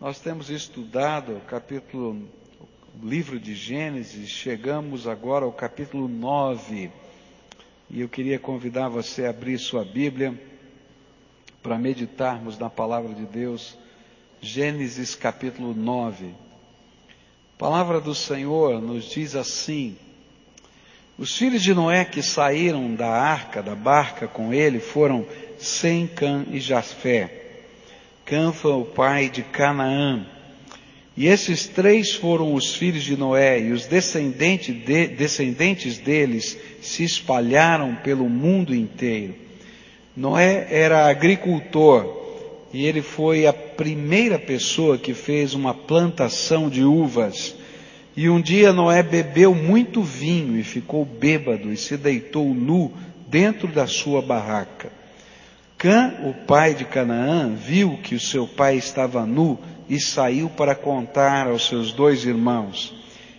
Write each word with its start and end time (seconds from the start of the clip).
Nós 0.00 0.20
temos 0.20 0.48
estudado 0.48 1.38
o 1.38 1.40
capítulo, 1.40 2.22
o 3.02 3.04
livro 3.04 3.40
de 3.40 3.52
Gênesis, 3.52 4.28
chegamos 4.28 5.08
agora 5.08 5.44
ao 5.44 5.50
capítulo 5.50 6.06
9. 6.06 6.88
E 7.90 8.00
eu 8.00 8.08
queria 8.08 8.38
convidar 8.38 8.88
você 8.88 9.26
a 9.26 9.30
abrir 9.30 9.58
sua 9.58 9.84
Bíblia 9.84 10.40
para 11.64 11.76
meditarmos 11.76 12.56
na 12.56 12.70
palavra 12.70 13.12
de 13.12 13.26
Deus. 13.26 13.76
Gênesis 14.40 15.16
capítulo 15.16 15.74
9. 15.74 16.26
A 16.26 17.58
palavra 17.58 18.00
do 18.00 18.14
Senhor 18.14 18.80
nos 18.80 19.04
diz 19.06 19.34
assim: 19.34 19.96
Os 21.18 21.36
filhos 21.36 21.60
de 21.60 21.74
Noé 21.74 22.04
que 22.04 22.22
saíram 22.22 22.94
da 22.94 23.10
arca, 23.10 23.60
da 23.60 23.74
barca 23.74 24.28
com 24.28 24.54
ele, 24.54 24.78
foram 24.78 25.26
Sem, 25.58 26.06
Cã 26.06 26.46
e 26.52 26.60
Jafé. 26.60 27.47
Foi 28.52 28.72
o 28.72 28.84
pai 28.84 29.30
de 29.30 29.42
Canaã. 29.42 30.26
E 31.16 31.26
esses 31.26 31.66
três 31.66 32.14
foram 32.14 32.52
os 32.52 32.76
filhos 32.76 33.02
de 33.02 33.16
Noé, 33.16 33.58
e 33.58 33.72
os 33.72 33.86
descendentes, 33.86 34.74
de, 34.84 35.08
descendentes 35.08 35.96
deles 35.96 36.58
se 36.82 37.02
espalharam 37.02 37.94
pelo 37.96 38.28
mundo 38.28 38.74
inteiro. 38.74 39.34
Noé 40.14 40.68
era 40.70 41.08
agricultor, 41.08 42.04
e 42.72 42.84
ele 42.84 43.00
foi 43.00 43.46
a 43.46 43.52
primeira 43.52 44.38
pessoa 44.38 44.98
que 44.98 45.14
fez 45.14 45.54
uma 45.54 45.72
plantação 45.72 46.68
de 46.68 46.84
uvas. 46.84 47.56
E 48.14 48.28
um 48.28 48.40
dia 48.40 48.74
Noé 48.74 49.02
bebeu 49.02 49.54
muito 49.54 50.02
vinho 50.02 50.58
e 50.58 50.62
ficou 50.62 51.02
bêbado 51.02 51.72
e 51.72 51.78
se 51.78 51.96
deitou 51.96 52.52
nu 52.52 52.92
dentro 53.26 53.68
da 53.68 53.86
sua 53.86 54.20
barraca. 54.20 54.97
Cã, 55.78 56.12
o 56.24 56.34
pai 56.34 56.74
de 56.74 56.84
Canaã, 56.84 57.54
viu 57.54 57.96
que 58.02 58.16
o 58.16 58.20
seu 58.20 58.48
pai 58.48 58.76
estava 58.76 59.24
nu 59.24 59.56
e 59.88 60.00
saiu 60.00 60.50
para 60.50 60.74
contar 60.74 61.46
aos 61.46 61.68
seus 61.68 61.92
dois 61.92 62.24
irmãos. 62.24 62.92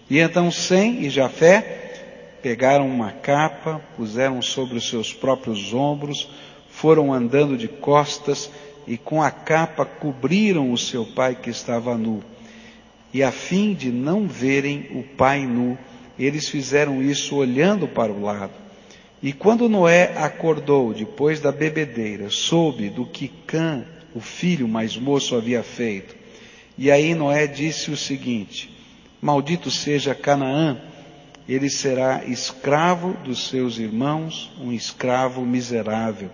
E 0.09 0.19
então 0.19 0.49
Sem 0.49 1.03
e 1.03 1.09
Jafé 1.09 2.37
pegaram 2.41 2.87
uma 2.87 3.11
capa, 3.11 3.81
puseram 3.97 4.41
sobre 4.41 4.77
os 4.77 4.87
seus 4.87 5.13
próprios 5.13 5.73
ombros, 5.73 6.29
foram 6.69 7.13
andando 7.13 7.57
de 7.57 7.67
costas 7.67 8.49
e 8.87 8.97
com 8.97 9.21
a 9.21 9.29
capa 9.29 9.83
cobriram 9.83 10.71
o 10.71 10.77
seu 10.77 11.05
pai 11.05 11.35
que 11.35 11.49
estava 11.49 11.97
nu. 11.97 12.23
E 13.13 13.21
a 13.21 13.33
fim 13.33 13.73
de 13.73 13.91
não 13.91 14.29
verem 14.29 14.87
o 14.91 15.03
pai 15.03 15.45
nu, 15.45 15.77
eles 16.17 16.47
fizeram 16.47 17.01
isso 17.01 17.35
olhando 17.35 17.85
para 17.85 18.13
o 18.13 18.21
lado. 18.21 18.68
E 19.21 19.33
quando 19.33 19.67
Noé 19.67 20.13
acordou 20.17 20.93
depois 20.93 21.41
da 21.41 21.51
bebedeira, 21.51 22.29
soube 22.29 22.89
do 22.89 23.05
que 23.05 23.27
Cã, 23.45 23.83
o 24.15 24.21
filho 24.21 24.67
mais 24.67 24.95
moço, 24.95 25.35
havia 25.35 25.61
feito. 25.61 26.15
E 26.77 26.89
aí 26.89 27.13
Noé 27.13 27.45
disse 27.45 27.91
o 27.91 27.97
seguinte: 27.97 28.69
Maldito 29.21 29.69
seja 29.69 30.15
Canaã, 30.15 30.77
ele 31.47 31.69
será 31.69 32.23
escravo 32.25 33.13
dos 33.25 33.49
seus 33.49 33.77
irmãos, 33.77 34.49
um 34.61 34.71
escravo 34.71 35.41
miserável. 35.41 36.29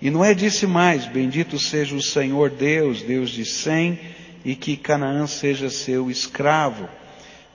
E 0.00 0.10
Noé 0.10 0.34
disse 0.34 0.66
mais: 0.66 1.06
Bendito 1.06 1.58
seja 1.58 1.96
o 1.96 2.02
Senhor 2.02 2.50
Deus, 2.50 3.00
Deus 3.00 3.30
de 3.30 3.46
Sem, 3.46 3.98
e 4.44 4.54
que 4.54 4.76
Canaã 4.76 5.26
seja 5.26 5.70
seu 5.70 6.10
escravo. 6.10 6.88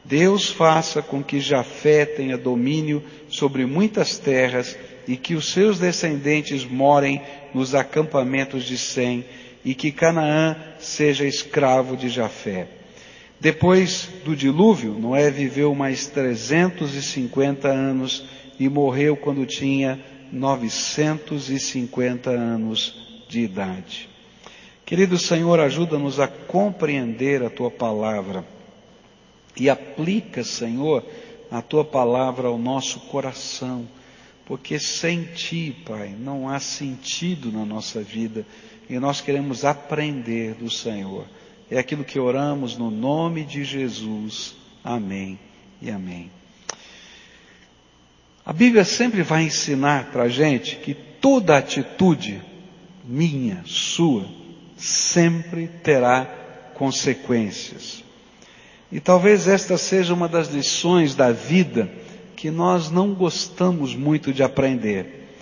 Deus 0.05 0.49
faça 0.49 1.01
com 1.01 1.23
que 1.23 1.39
Jafé 1.39 2.05
tenha 2.05 2.37
domínio 2.37 3.01
sobre 3.29 3.65
muitas 3.65 4.17
terras 4.17 4.77
e 5.07 5.15
que 5.15 5.33
os 5.33 5.51
seus 5.51 5.79
descendentes 5.79 6.65
morem 6.65 7.21
nos 7.53 7.73
acampamentos 7.73 8.65
de 8.65 8.77
Sem 8.77 9.23
e 9.63 9.73
que 9.73 9.91
Canaã 9.91 10.57
seja 10.77 11.25
escravo 11.25 11.95
de 11.95 12.09
Jafé. 12.09 12.67
Depois 13.39 14.09
do 14.25 14.35
dilúvio, 14.35 14.93
Noé 14.93 15.31
viveu 15.31 15.73
mais 15.73 16.05
350 16.07 17.69
anos 17.69 18.25
e 18.59 18.67
morreu 18.67 19.15
quando 19.15 19.45
tinha 19.45 19.99
950 20.31 22.29
anos 22.29 23.23
de 23.29 23.39
idade. 23.41 24.09
Querido 24.85 25.17
Senhor, 25.17 25.59
ajuda-nos 25.61 26.19
a 26.19 26.27
compreender 26.27 27.41
a 27.41 27.49
tua 27.49 27.71
palavra 27.71 28.45
e 29.55 29.69
aplica, 29.69 30.43
Senhor, 30.43 31.03
a 31.51 31.61
tua 31.61 31.85
palavra 31.85 32.47
ao 32.47 32.57
nosso 32.57 32.99
coração, 33.01 33.87
porque 34.45 34.79
sem 34.79 35.23
ti, 35.23 35.75
Pai, 35.85 36.15
não 36.17 36.49
há 36.49 36.59
sentido 36.59 37.51
na 37.51 37.65
nossa 37.65 38.01
vida 38.01 38.45
e 38.89 38.99
nós 38.99 39.21
queremos 39.21 39.63
aprender 39.63 40.55
do 40.55 40.69
Senhor. 40.69 41.25
É 41.69 41.79
aquilo 41.79 42.03
que 42.03 42.19
oramos 42.19 42.77
no 42.77 42.91
nome 42.91 43.43
de 43.43 43.63
Jesus. 43.63 44.55
Amém 44.83 45.39
e 45.81 45.89
amém. 45.89 46.29
A 48.45 48.51
Bíblia 48.51 48.83
sempre 48.83 49.21
vai 49.21 49.43
ensinar 49.43 50.11
para 50.11 50.23
a 50.23 50.29
gente 50.29 50.75
que 50.77 50.93
toda 50.93 51.57
atitude 51.57 52.41
minha, 53.05 53.63
sua, 53.65 54.27
sempre 54.75 55.67
terá 55.67 56.25
consequências. 56.73 58.03
E 58.93 58.99
talvez 58.99 59.47
esta 59.47 59.75
seja 59.75 60.13
uma 60.13 60.27
das 60.27 60.49
lições 60.49 61.15
da 61.15 61.31
vida 61.31 61.89
que 62.35 62.51
nós 62.51 62.91
não 62.91 63.11
gostamos 63.15 63.95
muito 63.95 64.31
de 64.31 64.43
aprender, 64.43 65.33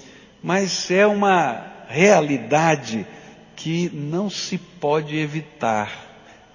mas 0.42 0.90
é 0.90 1.06
uma 1.06 1.62
realidade 1.90 3.06
que 3.54 3.92
não 3.94 4.30
se 4.30 4.58
pode 4.58 5.18
evitar. 5.18 5.92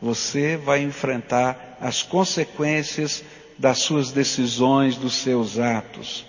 Você 0.01 0.57
vai 0.57 0.83
enfrentar 0.83 1.77
as 1.83 2.03
consequências 2.03 3.23
das 3.59 3.81
suas 3.81 4.11
decisões, 4.11 4.97
dos 4.97 5.17
seus 5.17 5.59
atos. 5.59 6.25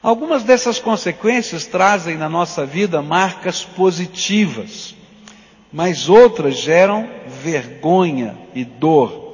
Algumas 0.00 0.44
dessas 0.44 0.78
consequências 0.78 1.66
trazem 1.66 2.16
na 2.16 2.28
nossa 2.28 2.64
vida 2.64 3.02
marcas 3.02 3.64
positivas, 3.64 4.94
mas 5.72 6.08
outras 6.08 6.56
geram 6.56 7.10
vergonha 7.42 8.38
e 8.54 8.64
dor. 8.64 9.25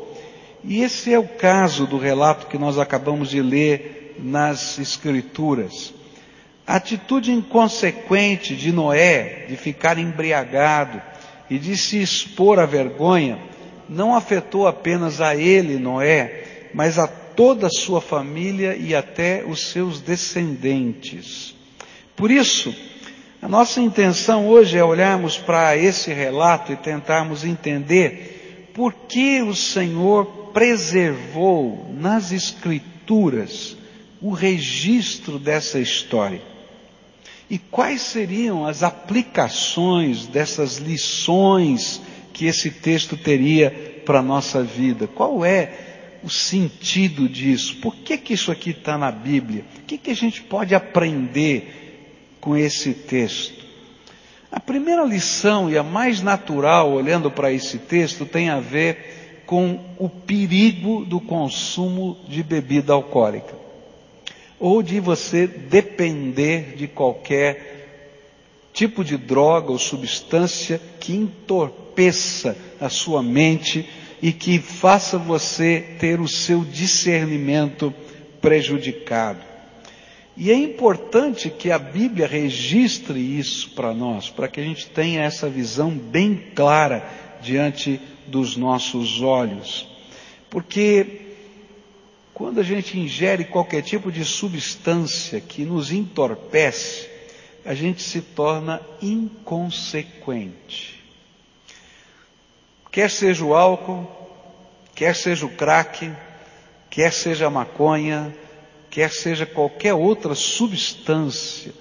E 0.64 0.82
esse 0.82 1.12
é 1.12 1.18
o 1.18 1.26
caso 1.26 1.86
do 1.86 1.98
relato 1.98 2.46
que 2.46 2.56
nós 2.56 2.78
acabamos 2.78 3.30
de 3.30 3.42
ler 3.42 4.14
nas 4.18 4.78
Escrituras. 4.78 5.92
A 6.66 6.76
atitude 6.76 7.32
inconsequente 7.32 8.54
de 8.54 8.70
Noé 8.70 9.46
de 9.48 9.56
ficar 9.56 9.98
embriagado 9.98 11.02
e 11.50 11.58
de 11.58 11.76
se 11.76 12.00
expor 12.00 12.58
à 12.58 12.66
vergonha 12.66 13.38
não 13.88 14.14
afetou 14.14 14.66
apenas 14.66 15.20
a 15.20 15.34
ele, 15.34 15.76
Noé, 15.76 16.70
mas 16.72 16.98
a 16.98 17.06
toda 17.06 17.66
a 17.66 17.70
sua 17.70 18.00
família 18.00 18.76
e 18.76 18.94
até 18.94 19.44
os 19.44 19.70
seus 19.70 20.00
descendentes. 20.00 21.54
Por 22.14 22.30
isso, 22.30 22.74
a 23.40 23.48
nossa 23.48 23.80
intenção 23.80 24.46
hoje 24.46 24.78
é 24.78 24.84
olharmos 24.84 25.36
para 25.36 25.76
esse 25.76 26.12
relato 26.12 26.72
e 26.72 26.76
tentarmos 26.76 27.44
entender 27.44 28.70
por 28.72 28.94
que 28.94 29.42
o 29.42 29.54
Senhor 29.54 30.41
preservou 30.52 31.92
nas 31.98 32.32
Escrituras 32.32 33.76
o 34.20 34.30
registro 34.30 35.38
dessa 35.38 35.78
história. 35.78 36.40
E 37.50 37.58
quais 37.58 38.00
seriam 38.00 38.66
as 38.66 38.82
aplicações 38.82 40.26
dessas 40.26 40.78
lições 40.78 42.00
que 42.32 42.46
esse 42.46 42.70
texto 42.70 43.16
teria 43.16 44.02
para 44.06 44.20
a 44.20 44.22
nossa 44.22 44.62
vida? 44.62 45.06
Qual 45.06 45.44
é 45.44 45.90
o 46.22 46.30
sentido 46.30 47.28
disso. 47.28 47.76
Por 47.76 47.96
que, 47.96 48.16
que 48.16 48.34
isso 48.34 48.52
aqui 48.52 48.70
está 48.70 48.96
na 48.96 49.10
Bíblia? 49.10 49.64
O 49.78 49.82
que, 49.82 49.98
que 49.98 50.10
a 50.10 50.14
gente 50.14 50.40
pode 50.42 50.74
aprender 50.74 52.36
com 52.40 52.56
esse 52.56 52.92
texto? 52.94 53.62
A 54.50 54.60
primeira 54.60 55.04
lição 55.04 55.70
e 55.70 55.76
a 55.76 55.82
mais 55.82 56.20
natural, 56.22 56.92
olhando 56.92 57.30
para 57.30 57.52
esse 57.52 57.78
texto, 57.78 58.24
tem 58.24 58.50
a 58.50 58.60
ver 58.60 59.21
com 59.52 59.78
o 59.98 60.08
perigo 60.08 61.04
do 61.04 61.20
consumo 61.20 62.16
de 62.26 62.42
bebida 62.42 62.94
alcoólica. 62.94 63.54
Ou 64.58 64.82
de 64.82 64.98
você 64.98 65.46
depender 65.46 66.74
de 66.74 66.88
qualquer 66.88 68.70
tipo 68.72 69.04
de 69.04 69.18
droga 69.18 69.70
ou 69.70 69.78
substância 69.78 70.80
que 70.98 71.12
entorpeça 71.12 72.56
a 72.80 72.88
sua 72.88 73.22
mente 73.22 73.86
e 74.22 74.32
que 74.32 74.58
faça 74.58 75.18
você 75.18 75.84
ter 76.00 76.18
o 76.18 76.26
seu 76.26 76.64
discernimento 76.64 77.92
prejudicado. 78.40 79.40
E 80.34 80.50
é 80.50 80.54
importante 80.54 81.50
que 81.50 81.70
a 81.70 81.78
Bíblia 81.78 82.26
registre 82.26 83.20
isso 83.20 83.72
para 83.72 83.92
nós, 83.92 84.30
para 84.30 84.48
que 84.48 84.62
a 84.62 84.64
gente 84.64 84.86
tenha 84.86 85.20
essa 85.20 85.46
visão 85.46 85.90
bem 85.90 86.42
clara 86.54 87.06
diante 87.42 88.00
dos 88.26 88.56
nossos 88.56 89.20
olhos. 89.20 89.86
Porque 90.48 91.20
quando 92.32 92.60
a 92.60 92.62
gente 92.62 92.98
ingere 92.98 93.44
qualquer 93.44 93.82
tipo 93.82 94.10
de 94.10 94.24
substância 94.24 95.40
que 95.40 95.64
nos 95.64 95.92
entorpece, 95.92 97.08
a 97.64 97.74
gente 97.74 98.02
se 98.02 98.20
torna 98.20 98.80
inconsequente. 99.00 101.02
Quer 102.90 103.10
seja 103.10 103.44
o 103.44 103.54
álcool, 103.54 104.06
quer 104.94 105.14
seja 105.14 105.46
o 105.46 105.50
crack, 105.50 106.12
quer 106.90 107.12
seja 107.12 107.46
a 107.46 107.50
maconha, 107.50 108.34
quer 108.90 109.10
seja 109.10 109.46
qualquer 109.46 109.94
outra 109.94 110.34
substância, 110.34 111.72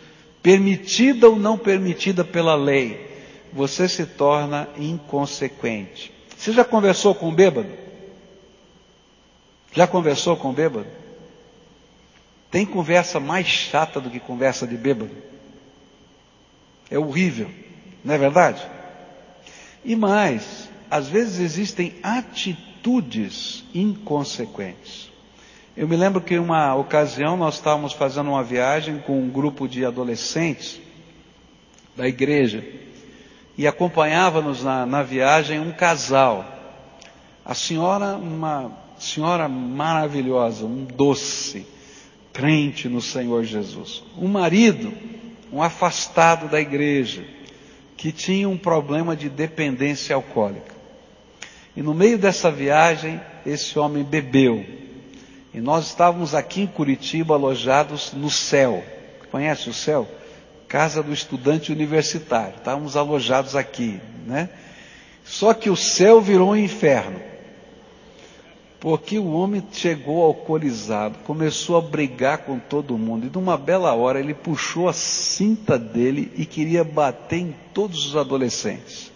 permitida 0.42 1.30
ou 1.30 1.36
não 1.36 1.58
permitida 1.58 2.24
pela 2.24 2.56
lei, 2.56 3.11
você 3.54 3.88
se 3.88 4.06
torna 4.06 4.68
inconsequente. 4.78 6.12
Você 6.38 6.52
já 6.52 6.64
conversou 6.64 7.14
com 7.14 7.30
um 7.30 7.36
bêbado? 7.36 7.70
Já 9.74 9.86
conversou 9.88 10.36
com 10.36 10.50
um 10.50 10.54
bêbado? 10.54 10.88
Tem 12.50 12.66
conversa 12.66 13.20
mais 13.20 13.48
chata 13.48 14.00
do 14.02 14.10
que 14.10 14.20
conversa 14.20 14.66
de 14.66 14.76
bêbado? 14.76 15.16
É 16.90 17.00
horrível, 17.00 17.50
não 18.04 18.14
é 18.14 18.18
verdade? 18.18 18.62
E 19.84 19.96
mais, 19.96 20.70
às 20.90 21.08
vezes 21.08 21.40
existem 21.40 21.96
atitudes 22.04 23.64
inconsequentes. 23.74 25.10
Eu 25.76 25.88
me 25.88 25.96
lembro 25.96 26.20
que 26.20 26.38
uma 26.38 26.76
ocasião 26.76 27.38
nós 27.38 27.56
estávamos 27.56 27.94
fazendo 27.94 28.32
uma 28.32 28.44
viagem 28.44 29.00
com 29.00 29.18
um 29.18 29.30
grupo 29.30 29.68
de 29.68 29.86
adolescentes 29.86 30.82
da 31.96 32.08
igreja 32.08 32.64
e 33.62 33.68
acompanhava-nos 33.68 34.64
na, 34.64 34.88
na 34.88 35.04
viagem 35.04 35.60
um 35.60 35.72
casal. 35.72 36.44
A 37.46 37.54
senhora, 37.54 38.16
uma 38.16 38.72
senhora 38.98 39.48
maravilhosa, 39.48 40.66
um 40.66 40.84
doce, 40.84 41.68
crente 42.34 42.90
no 42.90 43.00
Senhor 43.00 43.44
Jesus. 43.44 44.04
O 44.18 44.28
marido, 44.28 44.92
um 45.54 45.62
afastado 45.62 46.50
da 46.50 46.60
igreja, 46.60 47.24
que 47.96 48.12
tinha 48.12 48.50
um 48.50 48.58
problema 48.58 49.16
de 49.16 49.30
dependência 49.30 50.16
alcoólica. 50.16 50.74
E 51.78 51.84
no 51.84 51.94
meio 51.94 52.18
dessa 52.18 52.50
viagem, 52.50 53.22
esse 53.46 53.78
homem 53.78 54.04
bebeu. 54.04 54.66
E 55.54 55.62
nós 55.62 55.86
estávamos 55.86 56.34
aqui 56.34 56.62
em 56.62 56.68
Curitiba 56.68 57.36
alojados 57.36 58.12
no 58.12 58.32
céu. 58.32 58.84
Conhece 59.30 59.70
o 59.70 59.74
céu? 59.74 60.08
Casa 60.72 61.04
do 61.04 61.12
estudante 61.12 61.70
universitário. 61.70 62.54
Estávamos 62.56 62.96
alojados 62.96 63.58
aqui, 63.58 64.00
né? 64.26 64.48
Só 65.22 65.54
que 65.54 65.70
o 65.70 65.76
céu 65.76 66.22
virou 66.22 66.52
um 66.52 66.56
inferno. 66.56 67.20
Porque 68.80 69.20
o 69.20 69.34
homem 69.34 69.62
chegou 69.74 70.24
alcoolizado, 70.24 71.18
começou 71.26 71.78
a 71.78 71.82
brigar 71.82 72.38
com 72.38 72.58
todo 72.58 72.98
mundo, 72.98 73.28
e 73.28 73.30
numa 73.30 73.58
bela 73.58 73.94
hora 73.94 74.22
ele 74.22 74.34
puxou 74.34 74.88
a 74.88 74.94
cinta 74.94 75.78
dele 75.78 76.32
e 76.38 76.46
queria 76.46 76.86
bater 76.86 77.40
em 77.40 77.56
todos 77.74 78.06
os 78.06 78.16
adolescentes. 78.16 79.12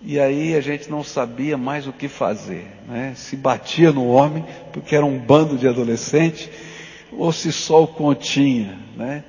E 0.00 0.20
aí 0.20 0.54
a 0.54 0.60
gente 0.60 0.88
não 0.88 1.02
sabia 1.02 1.58
mais 1.58 1.88
o 1.88 1.92
que 1.92 2.06
fazer, 2.06 2.68
né? 2.86 3.14
Se 3.16 3.34
batia 3.34 3.90
no 3.90 4.06
homem, 4.06 4.44
porque 4.72 4.94
era 4.94 5.04
um 5.04 5.18
bando 5.18 5.58
de 5.58 5.66
adolescentes, 5.66 6.48
ou 7.10 7.32
se 7.32 7.50
só 7.50 7.82
o 7.82 7.88
continha, 7.88 8.78
né? 8.96 9.24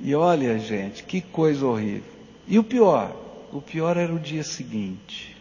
E 0.00 0.14
olha, 0.14 0.58
gente, 0.58 1.02
que 1.02 1.20
coisa 1.20 1.66
horrível. 1.66 2.12
E 2.46 2.58
o 2.58 2.64
pior, 2.64 3.14
o 3.52 3.60
pior 3.60 3.96
era 3.96 4.14
o 4.14 4.18
dia 4.18 4.44
seguinte. 4.44 5.36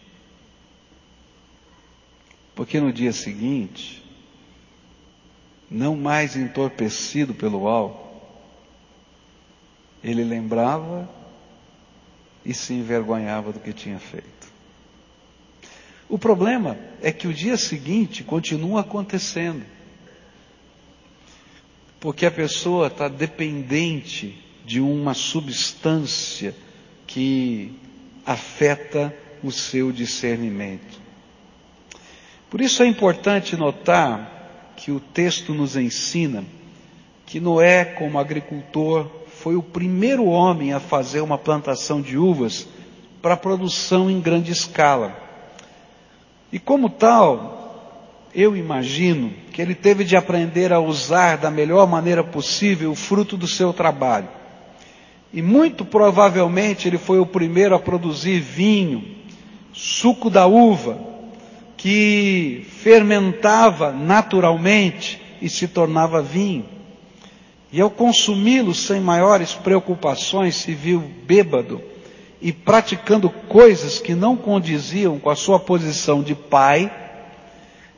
Porque 2.56 2.80
no 2.80 2.92
dia 2.92 3.14
seguinte, 3.14 4.04
não 5.70 5.96
mais 5.96 6.36
entorpecido 6.36 7.34
pelo 7.34 7.68
álcool, 7.68 8.08
ele 10.04 10.24
lembrava 10.24 11.08
e 12.44 12.54
se 12.54 12.74
envergonhava 12.74 13.52
do 13.52 13.60
que 13.60 13.74
tinha 13.74 14.00
feito. 14.00 14.48
O 16.10 16.18
problema 16.18 16.78
é 17.02 17.12
que 17.12 17.28
o 17.28 17.34
dia 17.34 17.58
seguinte 17.58 18.24
continua 18.24 18.82
acontecendo. 18.82 19.64
Porque 22.00 22.26
a 22.26 22.32
pessoa 22.32 22.88
está 22.88 23.08
dependente 23.08 24.47
de 24.68 24.82
uma 24.82 25.14
substância 25.14 26.54
que 27.08 27.72
afeta 28.26 29.16
o 29.42 29.50
seu 29.50 29.94
discernimento. 29.94 31.00
Por 32.50 32.60
isso 32.60 32.84
é 32.84 32.86
importante 32.86 33.56
notar 33.56 34.74
que 34.76 34.92
o 34.92 35.00
texto 35.00 35.54
nos 35.54 35.78
ensina 35.78 36.44
que 37.26 37.40
Noé, 37.40 37.86
como 37.86 38.20
agricultor, 38.20 39.10
foi 39.28 39.56
o 39.56 39.64
primeiro 39.64 40.26
homem 40.26 40.74
a 40.74 40.82
fazer 40.82 41.22
uma 41.22 41.38
plantação 41.38 42.02
de 42.02 42.18
uvas 42.18 42.68
para 43.22 43.38
produção 43.38 44.12
em 44.12 44.20
grande 44.20 44.52
escala. 44.52 45.16
E 46.52 46.60
como 46.60 46.90
tal, 46.90 48.28
eu 48.36 48.56
imagino 48.56 49.32
que 49.54 49.62
ele 49.62 49.76
teve 49.76 50.04
de 50.04 50.18
aprender 50.18 50.74
a 50.74 50.80
usar 50.82 51.38
da 51.38 51.50
melhor 51.50 51.88
maneira 51.88 52.22
possível 52.22 52.92
o 52.92 52.96
fruto 52.96 53.38
do 53.38 53.48
seu 53.48 53.72
trabalho. 53.72 54.28
E 55.34 55.42
muito 55.42 55.84
provavelmente 55.84 56.88
ele 56.88 56.98
foi 56.98 57.20
o 57.20 57.26
primeiro 57.26 57.76
a 57.76 57.80
produzir 57.80 58.40
vinho, 58.40 59.04
suco 59.74 60.30
da 60.30 60.48
uva, 60.48 60.98
que 61.76 62.66
fermentava 62.82 63.92
naturalmente 63.92 65.22
e 65.42 65.50
se 65.50 65.68
tornava 65.68 66.22
vinho. 66.22 66.66
E 67.72 67.82
ao 67.82 67.90
consumi-lo 67.90 68.74
sem 68.74 69.02
maiores 69.02 69.54
preocupações, 69.54 70.56
se 70.56 70.74
viu 70.74 71.04
bêbado 71.26 71.82
e 72.42 72.52
praticando 72.52 73.30
coisas 73.30 74.00
que 74.00 74.16
não 74.16 74.38
condiziam 74.38 75.20
com 75.20 75.30
a 75.30 75.36
sua 75.36 75.60
posição 75.60 76.24
de 76.24 76.34
pai, 76.34 76.92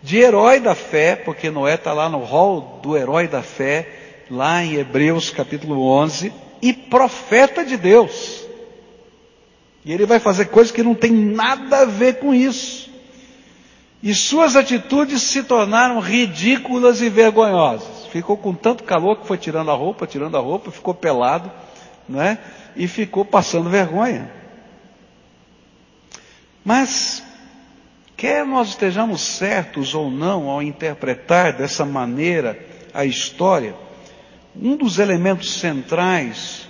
de 0.02 0.18
herói 0.18 0.60
da 0.60 0.74
fé, 0.74 1.16
porque 1.16 1.52
Noé 1.52 1.76
está 1.76 1.94
lá 1.94 2.10
no 2.10 2.20
rol 2.20 2.80
do 2.81 2.98
herói 2.98 3.28
da 3.28 3.44
fé, 3.44 3.88
lá 4.30 4.64
em 4.64 4.76
Hebreus 4.76 5.30
capítulo 5.30 5.81
11, 5.81 6.34
e 6.61 6.73
profeta 6.73 7.65
de 7.65 7.77
Deus. 7.77 8.45
E 9.85 9.94
ele 9.94 10.06
vai 10.06 10.19
fazer 10.19 10.45
coisas 10.45 10.71
que 10.71 10.83
não 10.83 10.94
tem 10.94 11.11
nada 11.11 11.79
a 11.79 11.85
ver 11.85 12.19
com 12.19 12.33
isso. 12.33 12.89
E 14.01 14.13
suas 14.13 14.56
atitudes 14.56 15.21
se 15.21 15.44
tornaram 15.44 16.00
ridículas 16.00 17.01
e 17.01 17.09
vergonhosas. 17.09 18.06
Ficou 18.11 18.38
com 18.38 18.53
tanto 18.53 18.83
calor 18.83 19.17
que 19.17 19.27
foi 19.27 19.38
tirando 19.38 19.71
a 19.71 19.73
roupa, 19.73 20.07
tirando 20.07 20.38
a 20.38 20.39
roupa, 20.39 20.71
ficou 20.71 20.94
pelado, 20.94 21.51
não 22.07 22.21
é? 22.21 22.38
e 22.75 22.88
ficou 22.88 23.25
passando 23.25 23.69
vergonha. 23.69 24.31
Mas, 26.63 27.23
quer 28.15 28.45
nós 28.45 28.69
estejamos 28.69 29.21
certos 29.21 29.94
ou 29.94 30.09
não 30.09 30.49
ao 30.49 30.61
interpretar 30.61 31.54
dessa 31.54 31.85
maneira 31.85 32.57
a 32.94 33.06
história, 33.06 33.75
um 34.56 34.75
dos 34.75 34.99
elementos 34.99 35.59
centrais 35.59 36.68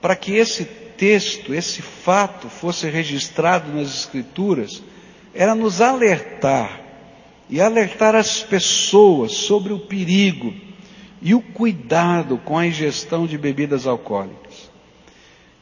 para 0.00 0.14
que 0.14 0.34
esse 0.34 0.64
texto, 0.64 1.52
esse 1.52 1.82
fato 1.82 2.48
fosse 2.48 2.88
registrado 2.88 3.72
nas 3.72 3.88
Escrituras, 3.88 4.82
era 5.34 5.54
nos 5.54 5.80
alertar 5.80 6.80
e 7.48 7.60
alertar 7.60 8.14
as 8.14 8.42
pessoas 8.42 9.32
sobre 9.32 9.72
o 9.72 9.78
perigo 9.78 10.54
e 11.20 11.34
o 11.34 11.40
cuidado 11.40 12.38
com 12.38 12.58
a 12.58 12.66
ingestão 12.66 13.26
de 13.26 13.36
bebidas 13.36 13.86
alcoólicas. 13.86 14.70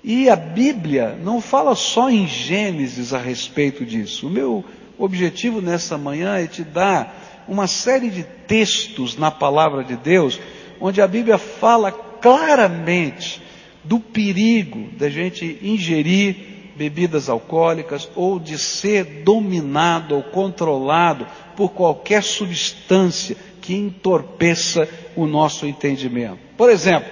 E 0.03 0.29
a 0.29 0.37
Bíblia 0.37 1.19
não 1.23 1.41
fala 1.41 1.75
só 1.75 2.11
em 2.11 2.27
Gênesis 2.27 3.15
a 3.15 3.19
respeito 3.19 3.85
disso. 3.85 4.27
O 4.27 4.31
meu 4.31 4.65
objetivo 4.99 5.63
nessa 5.63 5.97
manhã 5.97 6.37
é 6.37 6.47
te 6.47 6.63
dar 6.63 7.45
uma 7.49 7.67
série 7.67 8.11
de 8.11 8.23
textos 8.23 9.17
na 9.17 9.31
palavra 9.31 9.83
de 9.83 9.97
Deus, 9.97 10.39
onde 10.87 11.01
a 11.01 11.09
Bíblia 11.09 11.39
fala 11.39 11.91
claramente 11.91 13.41
do 13.83 13.99
perigo 13.99 14.91
da 14.99 15.09
gente 15.09 15.59
ingerir 15.63 16.37
bebidas 16.77 17.31
alcoólicas 17.31 18.07
ou 18.15 18.39
de 18.39 18.59
ser 18.59 19.23
dominado 19.25 20.15
ou 20.15 20.23
controlado 20.25 21.27
por 21.57 21.71
qualquer 21.71 22.23
substância 22.23 23.35
que 23.63 23.75
entorpeça 23.75 24.87
o 25.17 25.27
nosso 25.27 25.65
entendimento. 25.65 26.37
Por 26.55 26.69
exemplo, 26.69 27.09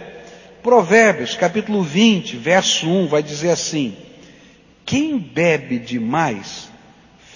Provérbios, 0.63 1.35
capítulo 1.35 1.83
20, 1.83 2.37
verso 2.37 2.87
1, 2.87 3.07
vai 3.07 3.23
dizer 3.23 3.53
assim: 3.53 3.97
Quem 4.85 5.17
bebe 5.17 5.79
demais 5.79 6.69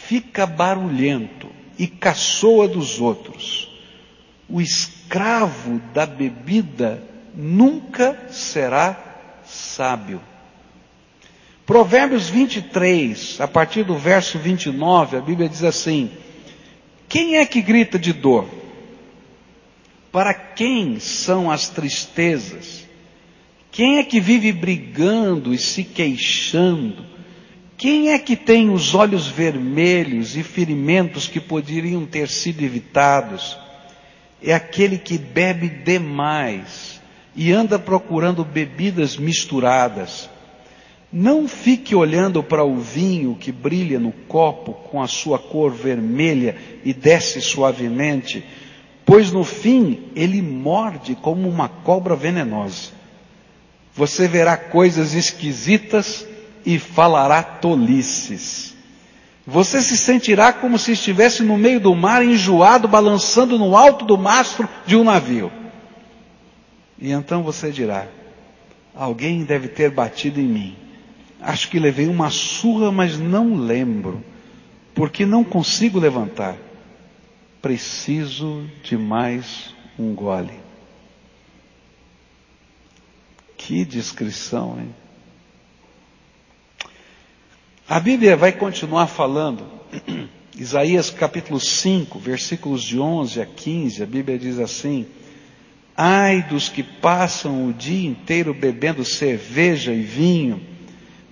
fica 0.07 0.45
barulhento 0.45 1.49
e 1.79 1.87
caçoa 1.87 2.69
dos 2.69 3.01
outros. 3.01 3.75
O 4.47 4.61
escravo 5.07 5.81
da 5.95 6.05
bebida 6.05 7.01
nunca 7.33 8.29
será 8.29 9.41
sábio. 9.45 10.21
Provérbios 11.65 12.29
23, 12.29 13.41
a 13.41 13.47
partir 13.47 13.85
do 13.85 13.97
verso 13.97 14.39
29, 14.39 15.17
a 15.17 15.21
Bíblia 15.21 15.49
diz 15.49 15.63
assim: 15.63 16.11
Quem 17.09 17.37
é 17.37 17.47
que 17.47 17.63
grita 17.63 17.99
de 17.99 18.13
dor? 18.13 18.49
Para 20.11 20.35
quem 20.35 20.99
são 20.99 21.51
as 21.51 21.69
tristezas? 21.69 22.85
Quem 23.71 23.99
é 23.99 24.05
que 24.05 24.21
vive 24.21 24.53
brigando 24.53 25.53
e 25.55 25.59
se 25.59 25.85
queixando? 25.85 27.05
Quem 27.77 28.13
é 28.13 28.19
que 28.19 28.35
tem 28.35 28.71
os 28.71 28.95
olhos 28.95 29.29
vermelhos 29.29 30.37
e 30.37 30.43
ferimentos 30.43 31.29
que 31.29 31.39
poderiam 31.39 32.07
ter 32.07 32.29
sido 32.29 32.63
evitados? 32.63 33.66
É 34.43 34.55
aquele 34.55 34.99
que 34.99 35.17
bebe 35.17 35.69
demais 35.69 37.01
e 37.35 37.53
anda 37.53 37.79
procurando 37.79 38.45
bebidas 38.45 39.17
misturadas. 39.17 40.29
Não 41.13 41.49
fique 41.49 41.95
olhando 41.95 42.43
para 42.43 42.65
o 42.65 42.77
vinho 42.79 43.37
que 43.37 43.51
brilha 43.51 43.99
no 43.99 44.13
copo 44.13 44.73
com 44.73 45.03
a 45.03 45.07
sua 45.07 45.39
cor 45.39 45.73
vermelha 45.73 46.57
e 46.85 46.93
desce 46.93 47.41
suavemente, 47.41 48.45
pois 49.05 49.31
no 49.31 49.45
fim 49.45 50.11
ele 50.15 50.43
morde 50.43 51.15
como 51.15 51.49
uma 51.49 51.69
cobra 51.69 52.15
venenosa. 52.15 52.91
Você 53.95 54.29
verá 54.29 54.57
coisas 54.57 55.15
esquisitas 55.15 56.27
e 56.67 56.79
falará 56.79 57.43
tolices. 57.43 58.76
Você 59.47 59.81
se 59.81 59.97
sentirá 59.97 60.53
como 60.53 60.77
se 60.77 60.93
estivesse 60.93 61.45
no 61.45 61.57
meio 61.57 61.79
do 61.79 61.95
mar, 61.95 62.25
enjoado, 62.25 62.89
balançando 62.89 63.57
no 63.57 63.77
alto 63.77 64.05
do 64.05 64.19
mastro 64.19 64.69
de 64.85 64.97
um 64.97 65.05
navio. 65.05 65.53
E 66.99 67.13
então 67.13 67.45
você 67.45 67.71
dirá: 67.71 68.09
Alguém 68.93 69.45
deve 69.45 69.69
ter 69.69 69.91
batido 69.91 70.41
em 70.41 70.47
mim. 70.47 70.77
Acho 71.41 71.69
que 71.69 71.79
levei 71.79 72.09
uma 72.09 72.29
surra, 72.29 72.91
mas 72.91 73.19
não 73.19 73.55
lembro, 73.55 74.25
porque 74.95 75.25
não 75.25 75.45
consigo 75.45 76.01
levantar. 76.01 76.57
Preciso 77.63 78.69
de 78.83 78.97
mais 78.97 79.73
um 79.97 80.13
gole. 80.13 80.59
Que 83.57 83.85
descrição, 83.85 84.77
hein? 84.81 84.95
A 87.89 88.01
Bíblia 88.01 88.37
vai 88.37 88.51
continuar 88.51 89.07
falando. 89.07 89.65
Isaías 90.59 91.09
capítulo 91.09 91.61
5, 91.61 92.19
versículos 92.19 92.83
de 92.83 92.99
11 92.99 93.41
a 93.41 93.47
15, 93.47 94.03
a 94.03 94.07
Bíblia 94.07 94.37
diz 94.37 94.59
assim: 94.59 95.07
Ai 95.97 96.43
dos 96.43 96.69
que 96.69 96.83
passam 96.83 97.69
o 97.69 97.73
dia 97.73 98.09
inteiro 98.09 98.53
bebendo 98.53 99.05
cerveja 99.05 99.93
e 99.93 100.03
vinho, 100.03 100.61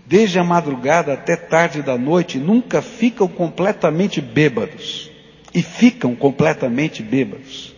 desde 0.06 0.38
a 0.38 0.44
madrugada 0.44 1.12
até 1.12 1.34
tarde 1.34 1.82
da 1.82 1.98
noite, 1.98 2.38
nunca 2.38 2.80
ficam 2.80 3.26
completamente 3.26 4.20
bêbados. 4.20 5.10
E 5.52 5.60
ficam 5.60 6.14
completamente 6.14 7.02
bêbados. 7.02 7.73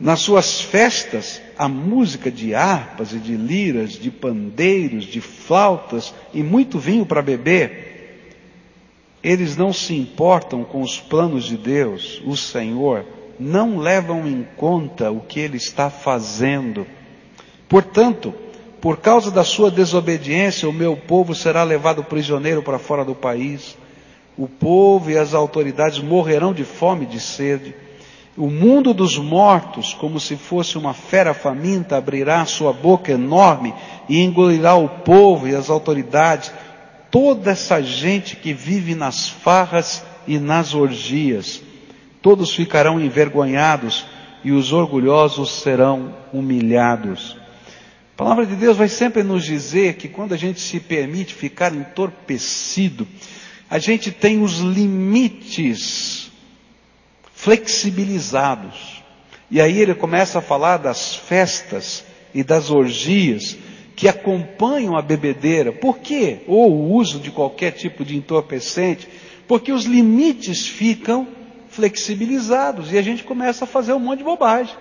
Nas 0.00 0.20
suas 0.20 0.60
festas, 0.60 1.42
a 1.58 1.68
música 1.68 2.30
de 2.30 2.54
harpas 2.54 3.12
e 3.12 3.18
de 3.18 3.34
liras, 3.34 3.92
de 3.92 4.10
pandeiros, 4.10 5.04
de 5.04 5.20
flautas 5.20 6.14
e 6.32 6.40
muito 6.40 6.78
vinho 6.78 7.04
para 7.04 7.20
beber. 7.20 7.88
Eles 9.22 9.56
não 9.56 9.72
se 9.72 9.96
importam 9.96 10.62
com 10.62 10.82
os 10.82 11.00
planos 11.00 11.44
de 11.44 11.56
Deus, 11.56 12.22
o 12.24 12.36
Senhor, 12.36 13.04
não 13.40 13.78
levam 13.78 14.26
em 14.26 14.46
conta 14.56 15.10
o 15.10 15.20
que 15.20 15.40
Ele 15.40 15.56
está 15.56 15.90
fazendo. 15.90 16.86
Portanto, 17.68 18.32
por 18.80 18.98
causa 18.98 19.32
da 19.32 19.42
sua 19.42 19.70
desobediência, 19.70 20.68
o 20.68 20.72
meu 20.72 20.96
povo 20.96 21.34
será 21.34 21.64
levado 21.64 22.04
prisioneiro 22.04 22.62
para 22.62 22.78
fora 22.78 23.04
do 23.04 23.16
país. 23.16 23.76
O 24.36 24.46
povo 24.46 25.10
e 25.10 25.18
as 25.18 25.34
autoridades 25.34 25.98
morrerão 25.98 26.54
de 26.54 26.62
fome 26.62 27.04
e 27.04 27.08
de 27.08 27.18
sede. 27.18 27.74
O 28.38 28.48
mundo 28.48 28.94
dos 28.94 29.18
mortos, 29.18 29.92
como 29.94 30.20
se 30.20 30.36
fosse 30.36 30.78
uma 30.78 30.94
fera 30.94 31.34
faminta, 31.34 31.96
abrirá 31.96 32.46
sua 32.46 32.72
boca 32.72 33.10
enorme 33.10 33.74
e 34.08 34.22
engolirá 34.22 34.76
o 34.76 34.88
povo 34.88 35.48
e 35.48 35.56
as 35.56 35.68
autoridades, 35.68 36.52
toda 37.10 37.50
essa 37.50 37.82
gente 37.82 38.36
que 38.36 38.52
vive 38.52 38.94
nas 38.94 39.28
farras 39.28 40.04
e 40.24 40.38
nas 40.38 40.72
orgias. 40.72 41.60
Todos 42.22 42.54
ficarão 42.54 43.00
envergonhados 43.00 44.06
e 44.44 44.52
os 44.52 44.72
orgulhosos 44.72 45.60
serão 45.60 46.14
humilhados. 46.32 47.36
A 48.14 48.16
palavra 48.16 48.46
de 48.46 48.54
Deus 48.54 48.76
vai 48.76 48.88
sempre 48.88 49.24
nos 49.24 49.44
dizer 49.44 49.94
que 49.94 50.06
quando 50.06 50.32
a 50.32 50.36
gente 50.36 50.60
se 50.60 50.78
permite 50.78 51.34
ficar 51.34 51.74
entorpecido, 51.74 53.04
a 53.68 53.80
gente 53.80 54.12
tem 54.12 54.40
os 54.40 54.60
limites 54.60 56.17
flexibilizados. 57.38 59.02
E 59.50 59.60
aí 59.60 59.80
ele 59.80 59.94
começa 59.94 60.38
a 60.38 60.42
falar 60.42 60.76
das 60.76 61.14
festas 61.14 62.04
e 62.34 62.42
das 62.42 62.70
orgias 62.70 63.56
que 63.96 64.08
acompanham 64.08 64.96
a 64.96 65.02
bebedeira. 65.02 65.72
Por 65.72 65.98
quê? 65.98 66.40
Ou 66.46 66.70
o 66.70 66.92
uso 66.94 67.18
de 67.18 67.30
qualquer 67.30 67.72
tipo 67.72 68.04
de 68.04 68.16
entorpecente. 68.16 69.08
Porque 69.46 69.72
os 69.72 69.84
limites 69.84 70.66
ficam 70.66 71.26
flexibilizados 71.70 72.92
e 72.92 72.98
a 72.98 73.02
gente 73.02 73.24
começa 73.24 73.64
a 73.64 73.68
fazer 73.68 73.92
um 73.92 73.98
monte 73.98 74.18
de 74.18 74.24
bobagem 74.24 74.74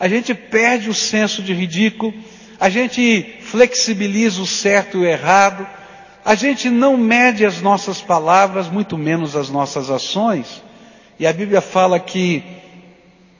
a 0.00 0.08
gente 0.08 0.32
perde 0.32 0.88
o 0.88 0.94
senso 0.94 1.42
de 1.42 1.52
ridículo, 1.52 2.14
a 2.58 2.70
gente 2.70 3.36
flexibiliza 3.42 4.40
o 4.40 4.46
certo 4.46 4.96
e 4.96 5.00
o 5.02 5.04
errado, 5.04 5.66
a 6.24 6.34
gente 6.34 6.70
não 6.70 6.96
mede 6.96 7.44
as 7.44 7.60
nossas 7.60 8.00
palavras, 8.00 8.66
muito 8.70 8.96
menos 8.96 9.36
as 9.36 9.50
nossas 9.50 9.90
ações. 9.90 10.62
E 11.20 11.26
a 11.26 11.34
Bíblia 11.34 11.60
fala 11.60 12.00
que, 12.00 12.42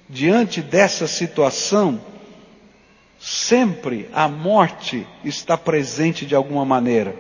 diante 0.07 0.61
dessa 0.61 1.07
situação, 1.07 1.99
sempre 3.19 4.07
a 4.13 4.29
morte 4.29 5.07
está 5.25 5.57
presente 5.57 6.27
de 6.27 6.35
alguma 6.35 6.63
maneira. 6.63 7.17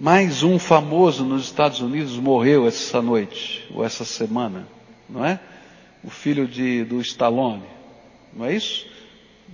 Mais 0.00 0.42
um 0.42 0.58
famoso 0.58 1.26
nos 1.26 1.44
Estados 1.44 1.80
Unidos 1.80 2.16
morreu 2.16 2.66
essa 2.66 3.02
noite, 3.02 3.68
ou 3.70 3.84
essa 3.84 4.02
semana, 4.02 4.66
não 5.10 5.22
é? 5.22 5.38
o 6.02 6.08
filho 6.08 6.48
de, 6.48 6.84
do 6.84 7.02
Stallone, 7.02 7.66
não 8.32 8.46
é 8.46 8.54
isso? 8.54 8.86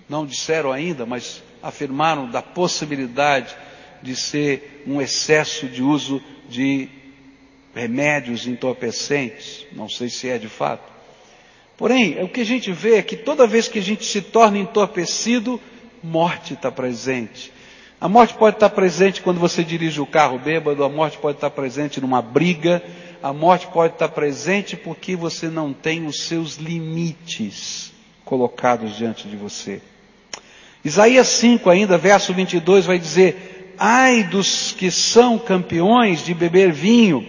Não 0.09 0.25
disseram 0.25 0.71
ainda, 0.71 1.05
mas 1.05 1.43
afirmaram 1.61 2.31
da 2.31 2.41
possibilidade 2.41 3.57
de 4.01 4.15
ser 4.15 4.85
um 4.87 5.03
excesso 5.03 5.67
de 5.67 5.83
uso 5.83 6.23
de 6.49 6.89
remédios 7.79 8.47
entorpecentes. 8.47 9.67
Não 9.73 9.89
sei 9.89 10.09
se 10.09 10.29
é 10.29 10.37
de 10.37 10.49
fato. 10.49 10.93
Porém, 11.77 12.21
o 12.23 12.29
que 12.29 12.41
a 12.41 12.45
gente 12.45 12.73
vê 12.73 12.97
é 12.97 13.03
que 13.03 13.17
toda 13.17 13.47
vez 13.47 13.69
que 13.69 13.79
a 13.79 13.83
gente 13.83 14.05
se 14.05 14.21
torna 14.21 14.59
entorpecido, 14.59 15.61
morte 16.03 16.55
está 16.55 16.73
presente. 16.73 17.53
A 18.01 18.09
morte 18.09 18.35
pode 18.35 18.57
estar 18.57 18.71
presente 18.71 19.23
quando 19.23 19.39
você 19.39 19.63
dirige 19.63 20.01
o 20.01 20.07
carro 20.07 20.39
bêbado, 20.39 20.83
a 20.83 20.89
morte 20.89 21.19
pode 21.19 21.37
estar 21.37 21.51
presente 21.51 22.01
numa 22.01 22.21
briga, 22.21 22.83
a 23.23 23.33
morte 23.33 23.67
pode 23.69 23.95
estar 23.95 24.09
presente 24.09 24.77
porque 24.77 25.15
você 25.17 25.49
não 25.49 25.73
tem 25.73 26.07
os 26.07 26.23
seus 26.23 26.57
limites 26.57 27.93
colocados 28.25 28.97
diante 28.97 29.29
de 29.29 29.37
você. 29.37 29.81
Isaías 30.85 31.29
5 31.29 31.69
ainda, 31.71 31.99
verso 31.99 32.33
22 32.33 32.87
vai 32.87 32.99
dizer, 32.99 33.75
ai 33.79 34.25
dos 34.25 34.73
que 34.73 34.91
são 34.91 35.39
campeões 35.39 36.25
de 36.25 36.35
beber 36.35 36.73
vinho, 36.73 37.27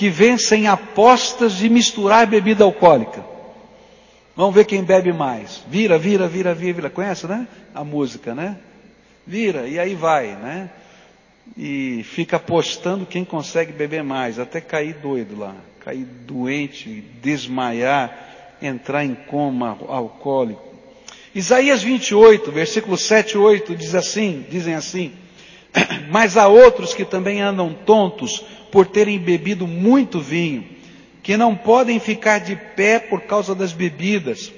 que 0.00 0.08
vencem 0.08 0.66
apostas 0.66 1.58
de 1.58 1.68
misturar 1.68 2.26
bebida 2.26 2.64
alcoólica. 2.64 3.22
Vamos 4.34 4.54
ver 4.54 4.64
quem 4.64 4.82
bebe 4.82 5.12
mais. 5.12 5.62
Vira, 5.68 5.98
vira, 5.98 6.26
vira, 6.26 6.54
vira, 6.54 6.72
vira. 6.72 6.88
Conhece, 6.88 7.26
né? 7.26 7.46
A 7.74 7.84
música, 7.84 8.34
né? 8.34 8.56
Vira, 9.26 9.68
e 9.68 9.78
aí 9.78 9.94
vai, 9.94 10.28
né? 10.36 10.70
e 11.54 12.02
fica 12.04 12.36
apostando 12.36 13.04
quem 13.04 13.26
consegue 13.26 13.72
beber 13.72 14.02
mais, 14.02 14.38
até 14.38 14.58
cair 14.58 14.94
doido 14.94 15.38
lá, 15.38 15.54
cair 15.84 16.06
doente, 16.26 17.04
desmaiar, 17.20 18.56
entrar 18.62 19.04
em 19.04 19.14
coma 19.14 19.76
alcoólico. 19.86 20.62
Isaías 21.34 21.82
28, 21.82 22.50
versículo 22.50 22.96
7 22.96 23.32
e 23.32 23.36
8 23.36 23.76
diz 23.76 23.94
assim, 23.94 24.46
dizem 24.48 24.74
assim: 24.74 25.12
Mas 26.10 26.38
há 26.38 26.48
outros 26.48 26.94
que 26.94 27.04
também 27.04 27.42
andam 27.42 27.74
tontos 27.84 28.42
por 28.70 28.86
terem 28.86 29.18
bebido 29.18 29.66
muito 29.66 30.20
vinho, 30.20 30.64
que 31.22 31.36
não 31.36 31.54
podem 31.54 31.98
ficar 31.98 32.38
de 32.38 32.56
pé 32.56 32.98
por 32.98 33.22
causa 33.22 33.54
das 33.54 33.72
bebidas. 33.72 34.52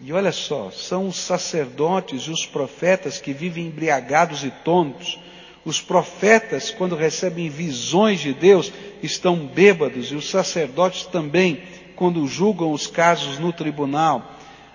E 0.00 0.12
olha 0.12 0.32
só, 0.32 0.70
são 0.70 1.08
os 1.08 1.16
sacerdotes 1.16 2.22
e 2.22 2.30
os 2.30 2.44
profetas 2.44 3.18
que 3.18 3.32
vivem 3.32 3.66
embriagados 3.66 4.44
e 4.44 4.50
tontos, 4.50 5.18
os 5.64 5.80
profetas, 5.80 6.70
quando 6.70 6.94
recebem 6.94 7.48
visões 7.48 8.20
de 8.20 8.34
Deus, 8.34 8.70
estão 9.02 9.46
bêbados 9.46 10.12
e 10.12 10.14
os 10.14 10.28
sacerdotes 10.28 11.06
também, 11.06 11.62
quando 11.96 12.26
julgam 12.26 12.70
os 12.70 12.86
casos 12.86 13.38
no 13.38 13.52
tribunal. 13.52 14.32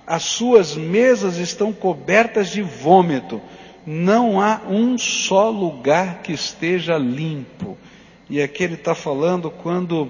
As 0.08 0.24
suas 0.24 0.76
mesas 0.76 1.38
estão 1.38 1.72
cobertas 1.72 2.50
de 2.50 2.64
vômito. 2.64 3.40
Não 3.86 4.42
há 4.42 4.62
um 4.68 4.98
só 4.98 5.52
lugar 5.52 6.24
que 6.24 6.34
esteja 6.34 6.98
limpo. 6.98 7.78
E 8.30 8.42
aqui 8.42 8.64
ele 8.64 8.76
está 8.76 8.94
falando 8.94 9.50
quando 9.50 10.10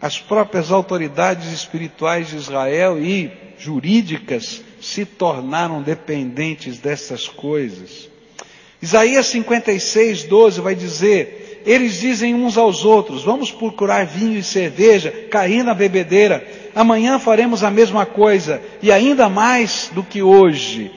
as 0.00 0.18
próprias 0.18 0.72
autoridades 0.72 1.52
espirituais 1.52 2.28
de 2.28 2.36
Israel 2.36 2.98
e 2.98 3.30
jurídicas 3.58 4.62
se 4.80 5.04
tornaram 5.04 5.82
dependentes 5.82 6.78
dessas 6.78 7.28
coisas. 7.28 8.08
Isaías 8.80 9.26
56, 9.26 10.24
12 10.24 10.60
vai 10.60 10.74
dizer: 10.74 11.62
Eles 11.66 12.00
dizem 12.00 12.34
uns 12.34 12.56
aos 12.56 12.84
outros: 12.84 13.22
Vamos 13.22 13.52
procurar 13.52 14.06
vinho 14.06 14.38
e 14.38 14.42
cerveja, 14.42 15.12
cair 15.30 15.62
na 15.62 15.74
bebedeira. 15.74 16.44
Amanhã 16.74 17.18
faremos 17.18 17.62
a 17.62 17.70
mesma 17.70 18.06
coisa 18.06 18.60
e 18.82 18.90
ainda 18.90 19.28
mais 19.28 19.90
do 19.94 20.02
que 20.02 20.22
hoje. 20.22 20.90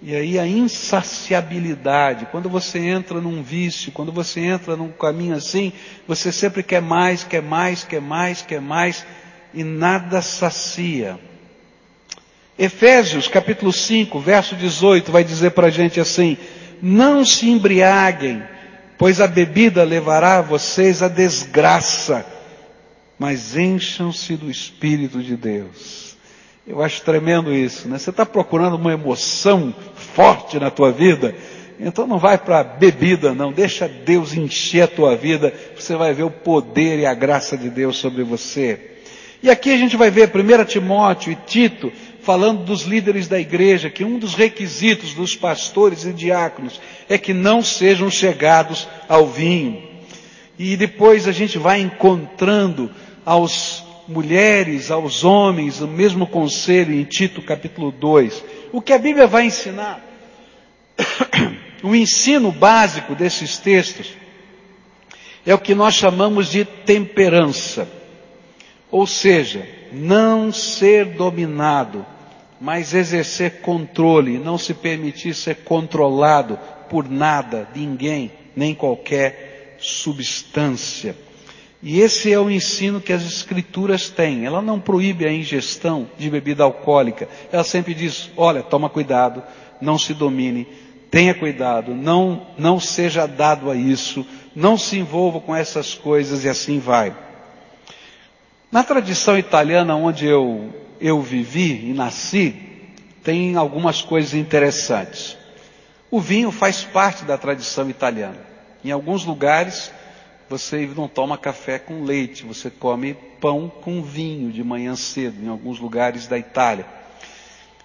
E 0.00 0.14
aí 0.14 0.38
a 0.38 0.46
insaciabilidade, 0.46 2.28
quando 2.30 2.48
você 2.48 2.78
entra 2.78 3.20
num 3.20 3.42
vício, 3.42 3.90
quando 3.90 4.12
você 4.12 4.40
entra 4.40 4.76
num 4.76 4.92
caminho 4.92 5.34
assim, 5.34 5.72
você 6.06 6.30
sempre 6.30 6.62
quer 6.62 6.80
mais, 6.80 7.24
quer 7.24 7.42
mais, 7.42 7.82
quer 7.82 8.00
mais, 8.00 8.40
quer 8.42 8.60
mais, 8.60 9.04
e 9.52 9.64
nada 9.64 10.22
sacia. 10.22 11.18
Efésios 12.56 13.26
capítulo 13.26 13.72
5, 13.72 14.20
verso 14.20 14.54
18 14.54 15.10
vai 15.10 15.24
dizer 15.24 15.50
para 15.50 15.66
a 15.66 15.70
gente 15.70 15.98
assim, 15.98 16.36
não 16.80 17.24
se 17.24 17.48
embriaguem, 17.48 18.42
pois 18.96 19.20
a 19.20 19.26
bebida 19.26 19.82
levará 19.82 20.40
vocês 20.40 21.02
à 21.02 21.08
desgraça, 21.08 22.24
mas 23.18 23.56
encham-se 23.56 24.36
do 24.36 24.48
Espírito 24.48 25.20
de 25.20 25.36
Deus. 25.36 26.07
Eu 26.68 26.82
acho 26.82 27.00
tremendo 27.00 27.54
isso, 27.54 27.88
né? 27.88 27.96
Você 27.96 28.10
está 28.10 28.26
procurando 28.26 28.76
uma 28.76 28.92
emoção 28.92 29.74
forte 29.94 30.58
na 30.58 30.70
tua 30.70 30.92
vida, 30.92 31.34
então 31.80 32.06
não 32.06 32.18
vai 32.18 32.36
para 32.36 32.62
bebida, 32.62 33.32
não. 33.32 33.50
Deixa 33.50 33.88
Deus 33.88 34.34
encher 34.34 34.82
a 34.82 34.86
tua 34.86 35.16
vida. 35.16 35.50
Você 35.74 35.96
vai 35.96 36.12
ver 36.12 36.24
o 36.24 36.30
poder 36.30 36.98
e 36.98 37.06
a 37.06 37.14
graça 37.14 37.56
de 37.56 37.70
Deus 37.70 37.96
sobre 37.96 38.22
você. 38.22 38.98
E 39.42 39.48
aqui 39.48 39.72
a 39.72 39.78
gente 39.78 39.96
vai 39.96 40.10
ver 40.10 40.30
1 40.30 40.64
Timóteo 40.66 41.32
e 41.32 41.36
Tito 41.46 41.90
falando 42.20 42.64
dos 42.64 42.82
líderes 42.82 43.26
da 43.26 43.40
igreja, 43.40 43.88
que 43.88 44.04
um 44.04 44.18
dos 44.18 44.34
requisitos 44.34 45.14
dos 45.14 45.34
pastores 45.34 46.04
e 46.04 46.12
diáconos 46.12 46.78
é 47.08 47.16
que 47.16 47.32
não 47.32 47.62
sejam 47.62 48.10
chegados 48.10 48.86
ao 49.08 49.26
vinho. 49.26 49.88
E 50.58 50.76
depois 50.76 51.26
a 51.26 51.32
gente 51.32 51.56
vai 51.56 51.80
encontrando 51.80 52.90
aos 53.24 53.87
mulheres, 54.08 54.90
aos 54.90 55.22
homens, 55.22 55.80
o 55.82 55.86
mesmo 55.86 56.26
conselho 56.26 56.94
em 56.94 57.04
Tito 57.04 57.42
capítulo 57.42 57.92
2. 57.92 58.42
O 58.72 58.80
que 58.80 58.94
a 58.94 58.98
Bíblia 58.98 59.26
vai 59.26 59.44
ensinar? 59.44 60.02
o 61.82 61.94
ensino 61.94 62.50
básico 62.50 63.14
desses 63.14 63.58
textos 63.58 64.16
é 65.46 65.54
o 65.54 65.58
que 65.58 65.74
nós 65.74 65.94
chamamos 65.94 66.48
de 66.48 66.64
temperança. 66.64 67.88
Ou 68.90 69.06
seja, 69.06 69.68
não 69.92 70.50
ser 70.50 71.04
dominado, 71.04 72.04
mas 72.60 72.94
exercer 72.94 73.60
controle, 73.60 74.38
não 74.38 74.56
se 74.56 74.72
permitir 74.72 75.34
ser 75.34 75.56
controlado 75.56 76.58
por 76.88 77.08
nada, 77.08 77.68
ninguém, 77.74 78.32
nem 78.56 78.74
qualquer 78.74 79.76
substância. 79.78 81.14
E 81.82 82.00
esse 82.00 82.32
é 82.32 82.38
o 82.38 82.50
ensino 82.50 83.00
que 83.00 83.12
as 83.12 83.22
escrituras 83.22 84.10
têm. 84.10 84.44
Ela 84.44 84.60
não 84.60 84.80
proíbe 84.80 85.24
a 85.24 85.32
ingestão 85.32 86.08
de 86.18 86.28
bebida 86.28 86.64
alcoólica. 86.64 87.28
Ela 87.52 87.62
sempre 87.62 87.94
diz: 87.94 88.30
olha, 88.36 88.62
toma 88.62 88.90
cuidado, 88.90 89.42
não 89.80 89.96
se 89.96 90.12
domine, 90.12 90.66
tenha 91.10 91.34
cuidado, 91.34 91.94
não, 91.94 92.48
não 92.58 92.80
seja 92.80 93.26
dado 93.26 93.70
a 93.70 93.76
isso, 93.76 94.26
não 94.54 94.76
se 94.76 94.98
envolva 94.98 95.40
com 95.40 95.54
essas 95.54 95.94
coisas 95.94 96.44
e 96.44 96.48
assim 96.48 96.80
vai. 96.80 97.14
Na 98.70 98.82
tradição 98.82 99.38
italiana 99.38 99.96
onde 99.96 100.26
eu, 100.26 100.74
eu 101.00 101.22
vivi 101.22 101.88
e 101.88 101.94
nasci, 101.94 102.54
tem 103.22 103.56
algumas 103.56 104.02
coisas 104.02 104.34
interessantes. 104.34 105.36
O 106.10 106.20
vinho 106.20 106.50
faz 106.50 106.82
parte 106.82 107.24
da 107.24 107.38
tradição 107.38 107.88
italiana. 107.88 108.40
Em 108.84 108.90
alguns 108.90 109.24
lugares, 109.24 109.90
você 110.48 110.86
não 110.96 111.08
toma 111.08 111.36
café 111.36 111.78
com 111.78 112.04
leite, 112.04 112.44
você 112.44 112.70
come 112.70 113.14
pão 113.40 113.68
com 113.68 114.02
vinho 114.02 114.50
de 114.50 114.64
manhã 114.64 114.96
cedo, 114.96 115.44
em 115.44 115.48
alguns 115.48 115.78
lugares 115.78 116.26
da 116.26 116.38
Itália. 116.38 116.86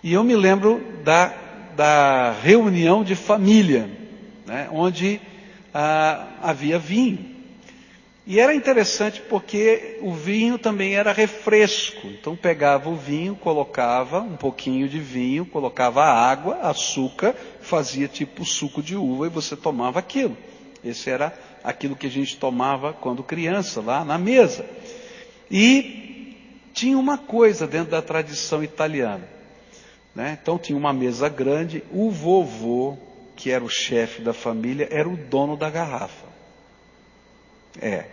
E 0.02 0.14
eu 0.14 0.24
me 0.24 0.36
lembro 0.36 0.82
da, 1.04 1.34
da 1.76 2.32
reunião 2.32 3.04
de 3.04 3.16
família, 3.16 3.90
né, 4.46 4.68
onde 4.72 5.20
ah, 5.74 6.28
havia 6.42 6.80
vinho. 6.80 7.34
E 8.26 8.40
era 8.40 8.56
interessante 8.56 9.22
porque 9.22 10.00
o 10.02 10.14
vinho 10.14 10.58
também 10.58 10.96
era 10.96 11.12
refresco. 11.12 12.08
Então 12.08 12.38
pegava 12.38 12.90
o 12.90 12.96
vinho, 12.96 13.36
colocava 13.36 14.22
um 14.22 14.38
pouquinho 14.38 14.88
de 14.88 15.00
vinho, 15.00 15.46
colocava 15.46 16.06
água, 16.06 16.60
açúcar, 16.62 17.36
fazia 17.62 18.08
tipo 18.08 18.46
suco 18.46 18.82
de 18.82 18.96
uva 18.96 19.28
e 19.28 19.30
você 19.30 19.58
tomava 19.58 20.00
aquilo. 20.00 20.38
Esse 20.84 21.10
era 21.10 21.34
aquilo 21.64 21.96
que 21.96 22.08
a 22.08 22.12
gente 22.12 22.38
tomava 22.38 22.94
quando 22.94 23.24
criança, 23.24 23.82
lá 23.82 24.04
na 24.04 24.18
mesa. 24.18 24.66
E 25.50 26.36
tinha 26.74 26.98
uma 26.98 27.18
coisa 27.18 27.66
dentro 27.66 27.92
da 27.92 28.02
tradição 28.02 28.64
italiana. 28.64 29.28
Né? 30.14 30.38
Então 30.42 30.58
tinha 30.58 30.78
uma 30.78 30.94
mesa 30.94 31.30
grande, 31.30 31.84
o 31.92 32.10
vovô, 32.12 32.98
que 33.36 33.50
era 33.50 33.64
o 33.64 33.70
chefe 33.70 34.22
da 34.22 34.34
família, 34.34 34.88
era 34.92 35.08
o 35.08 35.18
dono 35.18 35.56
da 35.56 35.70
garrafa. 35.70 36.28
É. 37.82 38.06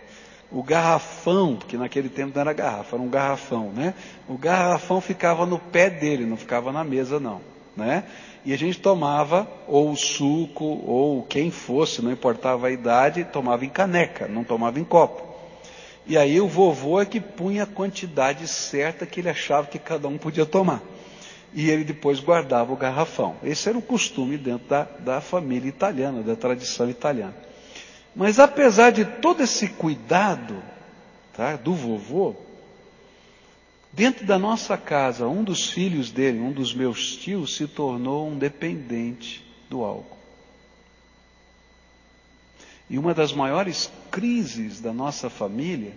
O 0.51 0.63
garrafão, 0.63 1.55
porque 1.55 1.77
naquele 1.77 2.09
tempo 2.09 2.33
não 2.33 2.41
era 2.41 2.51
garrafa, 2.51 2.95
era 2.95 3.03
um 3.03 3.09
garrafão, 3.09 3.71
né? 3.71 3.93
O 4.27 4.37
garrafão 4.37 4.99
ficava 4.99 5.45
no 5.45 5.57
pé 5.57 5.89
dele, 5.89 6.25
não 6.25 6.35
ficava 6.35 6.71
na 6.71 6.83
mesa 6.83 7.19
não, 7.19 7.41
né? 7.75 8.03
E 8.43 8.53
a 8.53 8.57
gente 8.57 8.79
tomava 8.79 9.47
ou 9.67 9.91
o 9.91 9.95
suco, 9.95 10.65
ou 10.65 11.23
quem 11.23 11.51
fosse, 11.51 12.01
não 12.01 12.11
importava 12.11 12.67
a 12.67 12.71
idade, 12.71 13.23
tomava 13.23 13.65
em 13.65 13.69
caneca, 13.69 14.27
não 14.27 14.43
tomava 14.43 14.79
em 14.79 14.83
copo. 14.83 15.31
E 16.05 16.17
aí 16.17 16.41
o 16.41 16.47
vovô 16.47 16.99
é 16.99 17.05
que 17.05 17.19
punha 17.19 17.63
a 17.63 17.67
quantidade 17.67 18.47
certa 18.47 19.05
que 19.05 19.19
ele 19.19 19.29
achava 19.29 19.67
que 19.67 19.77
cada 19.77 20.07
um 20.07 20.17
podia 20.17 20.45
tomar. 20.45 20.81
E 21.53 21.69
ele 21.69 21.83
depois 21.83 22.19
guardava 22.19 22.73
o 22.73 22.77
garrafão. 22.77 23.35
Esse 23.43 23.69
era 23.69 23.77
o 23.77 23.81
costume 23.81 24.37
dentro 24.37 24.67
da, 24.67 24.83
da 24.99 25.21
família 25.21 25.69
italiana, 25.69 26.23
da 26.23 26.35
tradição 26.35 26.89
italiana. 26.89 27.35
Mas 28.15 28.39
apesar 28.39 28.91
de 28.91 29.05
todo 29.05 29.43
esse 29.43 29.67
cuidado 29.67 30.61
tá, 31.33 31.55
do 31.55 31.73
vovô, 31.73 32.35
Dentro 33.93 34.25
da 34.25 34.39
nossa 34.39 34.77
casa, 34.77 35.27
um 35.27 35.43
dos 35.43 35.69
filhos 35.69 36.11
dele, 36.11 36.39
um 36.39 36.53
dos 36.53 36.73
meus 36.73 37.15
tios, 37.17 37.57
se 37.57 37.67
tornou 37.67 38.29
um 38.29 38.37
dependente 38.37 39.43
do 39.69 39.83
álcool. 39.83 40.17
E 42.89 42.97
uma 42.97 43.13
das 43.13 43.33
maiores 43.33 43.91
crises 44.09 44.79
da 44.79 44.93
nossa 44.93 45.29
família 45.29 45.93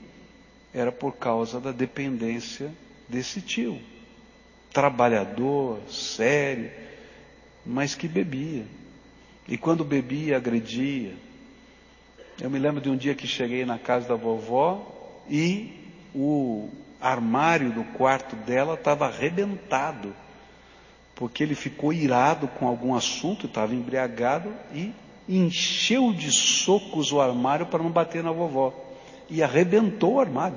era 0.73 0.91
por 0.91 1.13
causa 1.13 1.61
da 1.61 1.71
dependência 1.71 2.73
desse 3.09 3.41
tio. 3.41 3.81
Trabalhador, 4.73 5.81
sério, 5.89 6.73
mas 7.65 7.95
que 7.95 8.09
bebia. 8.09 8.67
E 9.47 9.57
quando 9.57 9.85
bebia, 9.85 10.37
agredia. 10.37 11.15
Eu 12.41 12.51
me 12.51 12.59
lembro 12.59 12.81
de 12.81 12.91
um 12.91 12.97
dia 12.97 13.15
que 13.15 13.27
cheguei 13.27 13.65
na 13.65 13.79
casa 13.79 14.09
da 14.09 14.15
vovó 14.17 15.23
e 15.29 15.73
o 16.13 16.69
armário 17.05 17.71
do 17.71 17.85
quarto 17.85 18.35
dela 18.35 18.75
estava 18.75 19.07
arrebentado, 19.07 20.15
porque 21.15 21.43
ele 21.43 21.55
ficou 21.55 21.93
irado 21.93 22.49
com 22.49 22.67
algum 22.67 22.95
assunto, 22.95 23.45
estava 23.45 23.75
embriagado 23.75 24.51
e 24.73 24.91
encheu 25.29 26.15
de 26.15 26.33
socos 26.33 27.13
o 27.13 27.21
armário 27.21 27.67
para 27.67 27.83
não 27.83 27.91
bater 27.91 28.23
na 28.23 28.33
vovó. 28.33 28.73
E 29.29 29.43
arrebentou 29.43 30.15
o 30.15 30.21
armário. 30.21 30.57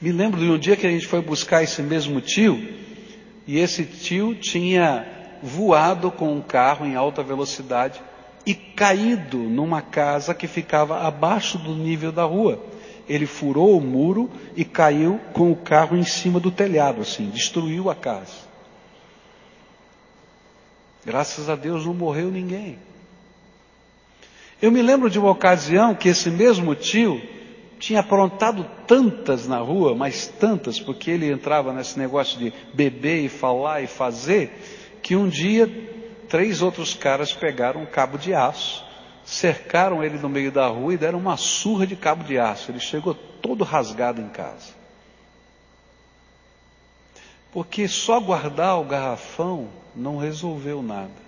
Me 0.00 0.12
lembro 0.12 0.40
de 0.40 0.48
um 0.50 0.58
dia 0.58 0.76
que 0.76 0.86
a 0.86 0.90
gente 0.90 1.06
foi 1.06 1.20
buscar 1.20 1.64
esse 1.64 1.82
mesmo 1.82 2.20
tio, 2.20 2.56
e 3.46 3.58
esse 3.58 3.84
tio 3.84 4.34
tinha 4.36 5.06
voado 5.42 6.10
com 6.10 6.32
um 6.32 6.40
carro 6.40 6.86
em 6.86 6.94
alta 6.94 7.22
velocidade 7.22 8.00
e 8.46 8.54
caído 8.54 9.38
numa 9.38 9.82
casa 9.82 10.34
que 10.34 10.46
ficava 10.46 11.00
abaixo 11.00 11.58
do 11.58 11.74
nível 11.74 12.12
da 12.12 12.24
rua 12.24 12.73
ele 13.08 13.26
furou 13.26 13.76
o 13.76 13.80
muro 13.80 14.30
e 14.56 14.64
caiu 14.64 15.20
com 15.32 15.50
o 15.50 15.56
carro 15.56 15.96
em 15.96 16.04
cima 16.04 16.40
do 16.40 16.50
telhado, 16.50 17.02
assim, 17.02 17.28
destruiu 17.30 17.90
a 17.90 17.94
casa. 17.94 18.44
Graças 21.04 21.48
a 21.50 21.56
Deus 21.56 21.84
não 21.84 21.92
morreu 21.92 22.30
ninguém. 22.30 22.78
Eu 24.60 24.70
me 24.70 24.80
lembro 24.80 25.10
de 25.10 25.18
uma 25.18 25.30
ocasião 25.30 25.94
que 25.94 26.08
esse 26.08 26.30
mesmo 26.30 26.74
tio 26.74 27.20
tinha 27.78 28.00
aprontado 28.00 28.64
tantas 28.86 29.46
na 29.46 29.58
rua, 29.58 29.94
mas 29.94 30.26
tantas, 30.26 30.80
porque 30.80 31.10
ele 31.10 31.30
entrava 31.30 31.72
nesse 31.72 31.98
negócio 31.98 32.38
de 32.38 32.52
beber 32.72 33.24
e 33.24 33.28
falar 33.28 33.82
e 33.82 33.86
fazer, 33.86 34.58
que 35.02 35.14
um 35.14 35.28
dia 35.28 35.68
três 36.28 36.62
outros 36.62 36.94
caras 36.94 37.32
pegaram 37.32 37.82
um 37.82 37.86
cabo 37.86 38.16
de 38.16 38.32
aço 38.32 38.83
cercaram 39.24 40.02
ele 40.04 40.18
no 40.18 40.28
meio 40.28 40.52
da 40.52 40.66
rua 40.66 40.94
e 40.94 40.98
deram 40.98 41.18
uma 41.18 41.36
surra 41.36 41.86
de 41.86 41.96
cabo 41.96 42.24
de 42.24 42.38
aço. 42.38 42.70
Ele 42.70 42.80
chegou 42.80 43.14
todo 43.14 43.64
rasgado 43.64 44.20
em 44.20 44.28
casa. 44.28 44.74
Porque 47.52 47.86
só 47.86 48.20
guardar 48.20 48.80
o 48.80 48.84
garrafão 48.84 49.68
não 49.94 50.16
resolveu 50.16 50.82
nada. 50.82 51.24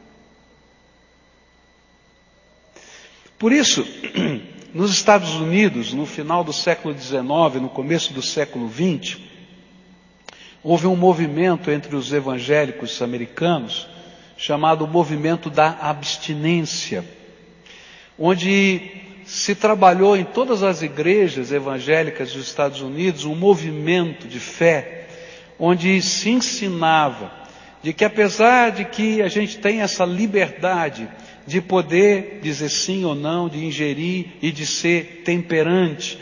Por 3.39 3.53
isso, 3.53 3.87
nos 4.75 4.91
Estados 4.91 5.35
Unidos, 5.35 5.93
no 5.93 6.07
final 6.07 6.43
do 6.43 6.53
século 6.53 6.99
XIX, 6.99 7.61
no 7.61 7.69
começo 7.69 8.13
do 8.13 8.23
século 8.23 8.71
XX, 8.71 9.19
houve 10.63 10.87
um 10.87 10.97
movimento 10.97 11.71
entre 11.71 11.95
os 11.95 12.13
evangélicos 12.13 13.01
americanos 13.01 13.87
chamado 14.37 14.87
movimento 14.87 15.49
da 15.49 15.79
abstinência, 15.81 17.05
onde 18.19 18.81
se 19.25 19.55
trabalhou 19.55 20.17
em 20.17 20.25
todas 20.25 20.63
as 20.63 20.83
igrejas 20.83 21.51
evangélicas 21.53 22.33
dos 22.33 22.47
Estados 22.47 22.81
Unidos 22.81 23.25
um 23.25 23.35
movimento 23.35 24.29
de 24.29 24.39
fé, 24.39 25.07
onde 25.59 26.01
se 26.01 26.31
ensinava 26.31 27.33
de 27.83 27.93
que 27.93 28.05
apesar 28.05 28.73
de 28.73 28.85
que 28.85 29.23
a 29.23 29.29
gente 29.29 29.59
tem 29.59 29.81
essa 29.81 30.05
liberdade 30.05 31.09
de 31.47 31.61
poder 31.61 32.41
dizer 32.43 32.69
sim 32.69 33.05
ou 33.05 33.15
não, 33.15 33.49
de 33.49 33.65
ingerir 33.65 34.27
e 34.43 34.51
de 34.51 34.67
ser 34.67 35.23
temperante, 35.25 36.19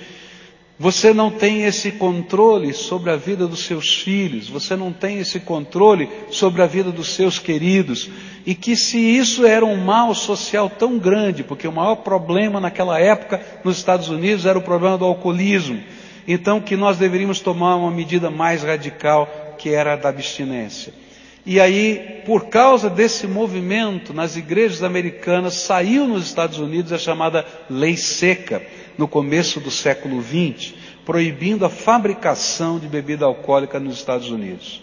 você 0.79 1.15
não 1.15 1.31
tem 1.31 1.63
esse 1.63 1.93
controle 1.93 2.73
sobre 2.73 3.11
a 3.11 3.17
vida 3.17 3.47
dos 3.47 3.65
seus 3.65 4.03
filhos, 4.03 4.49
você 4.49 4.75
não 4.75 4.93
tem 4.93 5.19
esse 5.19 5.39
controle 5.39 6.09
sobre 6.31 6.63
a 6.63 6.67
vida 6.67 6.91
dos 6.91 7.15
seus 7.15 7.39
queridos, 7.39 8.11
e 8.45 8.55
que 8.55 8.75
se 8.75 8.99
isso 8.99 9.47
era 9.47 9.65
um 9.65 9.77
mal 9.77 10.15
social 10.15 10.69
tão 10.69 10.99
grande, 10.99 11.45
porque 11.45 11.69
o 11.69 11.73
maior 11.73 11.97
problema 11.97 12.61
naquela 12.61 12.99
época 12.99 13.41
nos 13.63 13.77
Estados 13.77 14.09
Unidos 14.09 14.47
era 14.47 14.59
o 14.59 14.63
problema 14.63 14.99
do 14.99 15.05
alcoolismo, 15.05 15.81
então 16.27 16.61
que 16.61 16.77
nós 16.77 16.99
deveríamos 16.99 17.39
tomar 17.39 17.77
uma 17.77 17.91
medida 17.91 18.29
mais 18.29 18.65
radical, 18.65 19.29
que 19.57 19.71
era 19.71 19.93
a 19.93 19.97
da 19.97 20.09
abstinência. 20.09 21.04
E 21.47 21.61
aí, 21.61 22.23
por 22.25 22.47
causa 22.47 22.89
desse 22.89 23.27
movimento 23.27 24.15
nas 24.15 24.35
igrejas 24.35 24.83
americanas, 24.83 25.55
saiu 25.55 26.09
nos 26.09 26.25
Estados 26.25 26.59
Unidos 26.59 26.91
a 26.91 26.99
chamada 26.99 27.45
lei 27.69 27.99
seca 27.99 28.63
no 28.97 29.07
começo 29.07 29.61
do 29.61 29.71
século 29.71 30.23
XX, 30.23 30.73
proibindo 31.05 31.67
a 31.67 31.69
fabricação 31.69 32.79
de 32.79 32.89
bebida 32.89 33.27
alcoólica 33.27 33.79
nos 33.79 33.97
Estados 33.97 34.31
Unidos. 34.31 34.83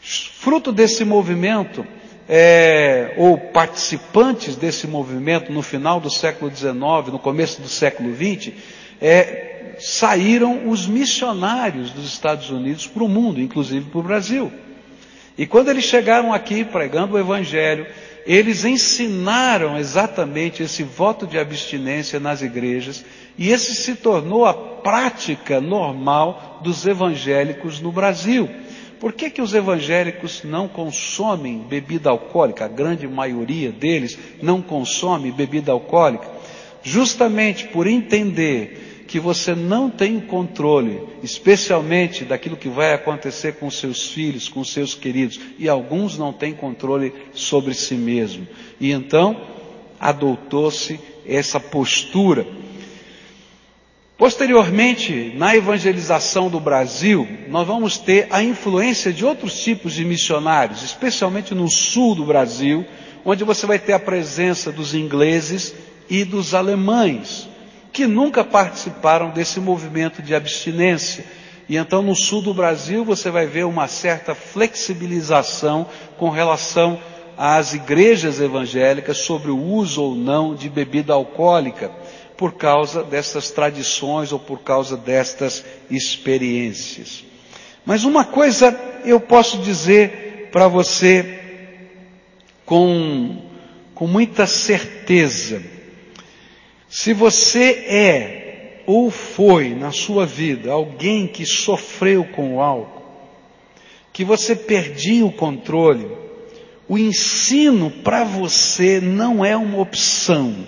Fruto 0.00 0.72
desse 0.72 1.04
movimento, 1.04 1.86
é, 2.28 3.14
ou 3.16 3.38
participantes 3.38 4.56
desse 4.56 4.88
movimento 4.88 5.52
no 5.52 5.62
final 5.62 6.00
do 6.00 6.10
século 6.10 6.50
XIX, 6.50 7.12
no 7.12 7.20
começo 7.20 7.62
do 7.62 7.68
século 7.68 8.12
XX, 8.16 8.52
é, 9.00 9.76
saíram 9.78 10.68
os 10.68 10.88
missionários 10.88 11.92
dos 11.92 12.04
Estados 12.06 12.50
Unidos 12.50 12.84
para 12.88 13.04
o 13.04 13.08
mundo, 13.08 13.40
inclusive 13.40 13.88
para 13.88 14.00
o 14.00 14.02
Brasil. 14.02 14.52
E 15.38 15.46
quando 15.46 15.68
eles 15.68 15.84
chegaram 15.84 16.34
aqui 16.34 16.64
pregando 16.64 17.14
o 17.14 17.18
Evangelho, 17.18 17.86
eles 18.26 18.64
ensinaram 18.64 19.78
exatamente 19.78 20.64
esse 20.64 20.82
voto 20.82 21.28
de 21.28 21.38
abstinência 21.38 22.18
nas 22.18 22.42
igrejas 22.42 23.04
e 23.38 23.50
esse 23.50 23.76
se 23.76 23.94
tornou 23.94 24.44
a 24.44 24.52
prática 24.52 25.60
normal 25.60 26.60
dos 26.62 26.84
evangélicos 26.84 27.80
no 27.80 27.92
Brasil. 27.92 28.50
Por 28.98 29.12
que, 29.12 29.30
que 29.30 29.40
os 29.40 29.54
evangélicos 29.54 30.42
não 30.42 30.66
consomem 30.66 31.58
bebida 31.58 32.10
alcoólica? 32.10 32.64
A 32.64 32.68
grande 32.68 33.06
maioria 33.06 33.70
deles 33.70 34.18
não 34.42 34.60
consome 34.60 35.30
bebida 35.30 35.70
alcoólica. 35.70 36.26
Justamente 36.82 37.68
por 37.68 37.86
entender 37.86 38.87
que 39.08 39.18
você 39.18 39.54
não 39.54 39.88
tem 39.88 40.20
controle, 40.20 41.02
especialmente 41.22 42.26
daquilo 42.26 42.58
que 42.58 42.68
vai 42.68 42.92
acontecer 42.92 43.54
com 43.54 43.70
seus 43.70 44.10
filhos, 44.10 44.50
com 44.50 44.62
seus 44.62 44.94
queridos, 44.94 45.40
e 45.58 45.66
alguns 45.66 46.18
não 46.18 46.30
têm 46.30 46.52
controle 46.52 47.14
sobre 47.32 47.72
si 47.72 47.94
mesmo. 47.94 48.46
E 48.78 48.92
então 48.92 49.40
adotou-se 49.98 51.00
essa 51.26 51.58
postura. 51.58 52.46
Posteriormente, 54.18 55.32
na 55.36 55.56
evangelização 55.56 56.50
do 56.50 56.60
Brasil, 56.60 57.26
nós 57.48 57.66
vamos 57.66 57.96
ter 57.96 58.26
a 58.30 58.42
influência 58.42 59.10
de 59.10 59.24
outros 59.24 59.58
tipos 59.62 59.94
de 59.94 60.04
missionários, 60.04 60.82
especialmente 60.82 61.54
no 61.54 61.70
sul 61.70 62.14
do 62.14 62.26
Brasil, 62.26 62.84
onde 63.24 63.42
você 63.42 63.64
vai 63.64 63.78
ter 63.78 63.94
a 63.94 63.98
presença 63.98 64.70
dos 64.70 64.94
ingleses 64.94 65.74
e 66.10 66.24
dos 66.24 66.52
alemães 66.52 67.48
que 67.92 68.06
nunca 68.06 68.44
participaram 68.44 69.30
desse 69.30 69.60
movimento 69.60 70.22
de 70.22 70.34
abstinência. 70.34 71.24
E 71.68 71.76
então 71.76 72.02
no 72.02 72.14
sul 72.14 72.40
do 72.40 72.54
Brasil 72.54 73.04
você 73.04 73.30
vai 73.30 73.46
ver 73.46 73.64
uma 73.64 73.88
certa 73.88 74.34
flexibilização 74.34 75.86
com 76.16 76.30
relação 76.30 76.98
às 77.36 77.74
igrejas 77.74 78.40
evangélicas 78.40 79.18
sobre 79.18 79.50
o 79.50 79.58
uso 79.62 80.02
ou 80.02 80.14
não 80.14 80.54
de 80.54 80.68
bebida 80.68 81.12
alcoólica, 81.12 81.90
por 82.36 82.54
causa 82.54 83.02
dessas 83.02 83.50
tradições 83.50 84.32
ou 84.32 84.38
por 84.38 84.60
causa 84.60 84.96
destas 84.96 85.64
experiências. 85.90 87.24
Mas 87.84 88.04
uma 88.04 88.24
coisa 88.24 88.78
eu 89.04 89.20
posso 89.20 89.58
dizer 89.58 90.48
para 90.52 90.68
você 90.68 91.38
com, 92.64 93.36
com 93.94 94.06
muita 94.06 94.46
certeza, 94.46 95.62
se 96.88 97.12
você 97.12 97.70
é 97.86 98.82
ou 98.86 99.10
foi 99.10 99.74
na 99.74 99.92
sua 99.92 100.24
vida 100.24 100.72
alguém 100.72 101.26
que 101.26 101.44
sofreu 101.44 102.24
com 102.24 102.56
o 102.56 102.60
álcool, 102.62 103.02
que 104.12 104.24
você 104.24 104.56
perdia 104.56 105.24
o 105.26 105.32
controle, 105.32 106.08
o 106.88 106.96
ensino 106.96 107.90
para 107.90 108.24
você 108.24 108.98
não 109.00 109.44
é 109.44 109.54
uma 109.54 109.78
opção. 109.78 110.66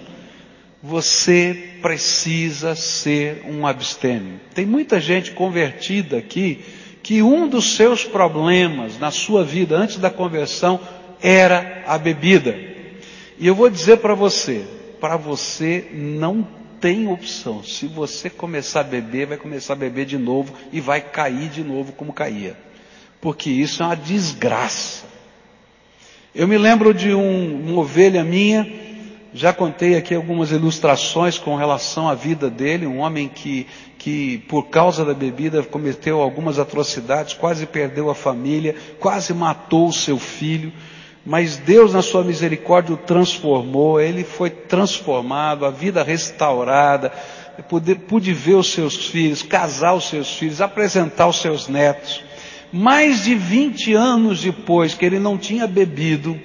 Você 0.83 1.77
precisa 1.81 2.75
ser 2.75 3.43
um 3.47 3.67
abstêmio. 3.67 4.39
Tem 4.55 4.67
muita 4.67 5.01
gente 5.01 5.33
convertida 5.33 6.19
aqui 6.19 6.61
que 7.03 7.23
um 7.23 7.49
dos 7.49 7.75
seus 7.77 8.05
problemas 8.05 8.99
na 8.99 9.11
sua 9.11 9.43
vida 9.43 9.77
antes 9.77 9.97
da 9.97 10.11
conversão 10.11 10.79
era 11.23 11.83
a 11.87 11.97
bebida. 11.97 12.55
E 13.39 13.47
eu 13.47 13.55
vou 13.55 13.71
dizer 13.71 13.97
para 13.99 14.15
você, 14.15 14.65
para 15.01 15.17
você 15.17 15.89
não 15.93 16.47
tem 16.81 17.09
opção. 17.09 17.63
Se 17.65 17.87
você 17.87 18.31
começar 18.31 18.81
a 18.81 18.85
beber, 18.85 19.27
vai 19.27 19.37
começar 19.37 19.73
a 19.73 19.77
beber 19.77 20.07
de 20.07 20.19
novo 20.19 20.55
e 20.73 20.81
vai 20.81 21.01
cair 21.01 21.49
de 21.49 21.65
novo 21.65 21.93
como 21.93 22.13
caía. 22.13 22.57
Porque 23.21 23.51
isso 23.51 23.83
é 23.83 23.87
uma 23.87 23.97
desgraça. 23.97 25.05
Eu 26.35 26.47
me 26.47 26.57
lembro 26.57 26.95
de 26.95 27.13
um, 27.13 27.61
uma 27.61 27.81
ovelha 27.81 28.23
minha, 28.23 28.67
já 29.35 29.53
contei 29.53 29.97
aqui 29.97 30.15
algumas 30.15 30.51
ilustrações 30.51 31.39
com 31.39 31.57
relação 31.57 32.09
à 32.09 32.15
vida 32.15 32.49
dele, 32.49 32.87
um 32.87 32.99
homem 32.99 33.29
que, 33.29 33.67
que 33.99 34.39
por 34.49 34.69
causa 34.69 35.05
da 35.05 35.13
bebida 35.13 35.63
cometeu 35.63 36.21
algumas 36.21 36.59
atrocidades, 36.59 37.35
quase 37.35 37.67
perdeu 37.67 38.11
a 38.11 38.15
família, 38.15 38.75
quase 38.99 39.35
matou 39.35 39.89
o 39.89 39.93
seu 39.93 40.19
filho 40.19 40.73
mas 41.25 41.57
Deus, 41.57 41.93
na 41.93 42.03
sua 42.03 42.25
misericórdia, 42.25 42.95
o 42.95 42.99
transformou, 42.99 44.01
ele 44.01 44.25
foi 44.25 44.49
transformado, 44.49 45.67
a 45.67 45.71
vida 45.71 46.03
restaurada, 46.03 47.13
pude, 47.69 47.95
pude 47.95 48.33
ver 48.33 48.55
os 48.55 48.73
seus 48.73 49.09
filhos, 49.09 49.43
casar 49.43 49.95
os 49.95 50.09
seus 50.09 50.35
filhos, 50.35 50.61
apresentar 50.61 51.27
os 51.27 51.41
seus 51.41 51.69
netos. 51.69 52.25
Mais 52.73 53.25
de 53.25 53.35
20 53.35 53.93
anos 53.95 54.43
depois 54.43 54.95
que 54.95 55.05
ele 55.05 55.19
não 55.19 55.37
tinha 55.37 55.67
bebido, 55.67 56.41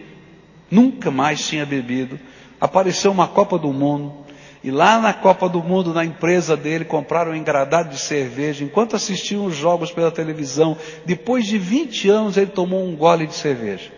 nunca 0.69 1.09
mais 1.09 1.47
tinha 1.47 1.65
bebido, 1.65 2.19
apareceu 2.59 3.11
uma 3.11 3.27
Copa 3.27 3.57
do 3.57 3.71
Mundo, 3.71 4.25
e 4.61 4.71
lá 4.71 4.99
na 4.99 5.13
Copa 5.13 5.47
do 5.47 5.61
Mundo, 5.61 5.93
na 5.93 6.03
empresa 6.03 6.57
dele, 6.57 6.83
compraram 6.83 7.31
um 7.31 7.35
engradado 7.35 7.89
de 7.89 7.99
cerveja. 7.99 8.63
Enquanto 8.63 8.95
assistiam 8.95 9.45
os 9.45 9.55
jogos 9.55 9.91
pela 9.91 10.09
televisão, 10.09 10.75
depois 11.05 11.45
de 11.45 11.55
20 11.59 12.09
anos, 12.09 12.35
ele 12.35 12.47
tomou 12.47 12.83
um 12.83 12.95
gole 12.95 13.27
de 13.27 13.35
cerveja. 13.35 13.91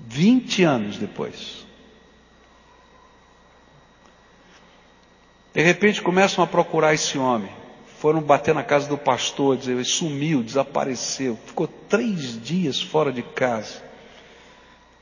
20 0.00 0.62
anos 0.62 0.98
depois. 0.98 1.66
De 5.52 5.62
repente 5.62 6.02
começam 6.02 6.44
a 6.44 6.46
procurar 6.46 6.94
esse 6.94 7.18
homem. 7.18 7.50
Foram 7.98 8.20
bater 8.20 8.54
na 8.54 8.62
casa 8.62 8.88
do 8.88 8.96
pastor, 8.96 9.56
dizer, 9.56 9.72
ele 9.72 9.84
sumiu, 9.84 10.40
desapareceu, 10.42 11.36
ficou 11.46 11.66
três 11.66 12.40
dias 12.40 12.80
fora 12.80 13.10
de 13.10 13.22
casa. 13.22 13.82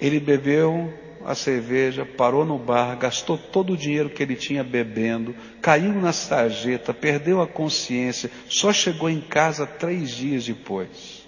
Ele 0.00 0.18
bebeu 0.18 0.92
a 1.26 1.34
cerveja, 1.34 2.06
parou 2.06 2.44
no 2.44 2.56
bar, 2.56 2.96
gastou 2.96 3.36
todo 3.36 3.74
o 3.74 3.76
dinheiro 3.76 4.08
que 4.08 4.22
ele 4.22 4.36
tinha 4.36 4.64
bebendo, 4.64 5.34
caiu 5.60 5.92
na 5.92 6.12
sarjeta, 6.12 6.94
perdeu 6.94 7.42
a 7.42 7.46
consciência, 7.46 8.30
só 8.48 8.72
chegou 8.72 9.10
em 9.10 9.20
casa 9.20 9.66
três 9.66 10.10
dias 10.10 10.46
depois. 10.46 11.25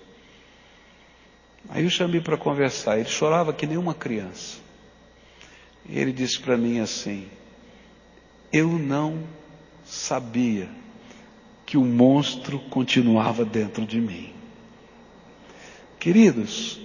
Aí 1.69 1.85
eu 1.85 1.91
chamei 1.91 2.21
para 2.21 2.37
conversar. 2.37 2.99
Ele 2.99 3.09
chorava 3.09 3.53
que 3.53 3.67
nem 3.67 3.77
uma 3.77 3.95
criança. 3.95 4.59
E 5.89 5.99
ele 5.99 6.13
disse 6.13 6.41
para 6.41 6.57
mim 6.57 6.81
assim: 6.81 7.27
Eu 8.53 8.69
não 8.69 9.25
sabia 9.85 10.69
que 11.67 11.77
o 11.77 11.85
monstro 11.85 12.59
continuava 12.71 13.45
dentro 13.45 13.85
de 13.85 14.01
mim. 14.01 14.33
Queridos, 15.99 16.81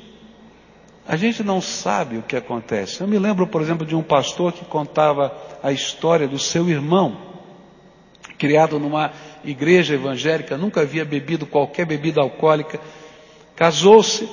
A 1.06 1.18
gente 1.18 1.44
não 1.44 1.60
sabe 1.60 2.18
o 2.18 2.24
que 2.24 2.36
acontece. 2.36 3.02
Eu 3.02 3.08
me 3.08 3.20
lembro, 3.20 3.46
por 3.46 3.62
exemplo, 3.62 3.86
de 3.86 3.96
um 3.96 4.02
pastor 4.02 4.54
que 4.54 4.64
contava 4.64 5.36
a 5.62 5.72
história 5.72 6.28
do 6.28 6.40
seu 6.40 6.70
irmão, 6.70 7.18
criado 8.38 8.80
numa 8.80 9.12
igreja 9.44 9.96
evangélica, 9.96 10.58
nunca 10.58 10.82
havia 10.82 11.04
bebido 11.04 11.46
qualquer 11.46 11.86
bebida 11.86 12.22
alcoólica, 12.22 12.80
casou-se 13.54 14.30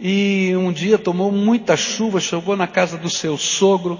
e 0.00 0.54
um 0.56 0.72
dia 0.72 0.98
tomou 0.98 1.32
muita 1.32 1.76
chuva, 1.76 2.20
chegou 2.20 2.56
na 2.56 2.66
casa 2.66 2.96
do 2.96 3.10
seu 3.10 3.36
sogro, 3.36 3.98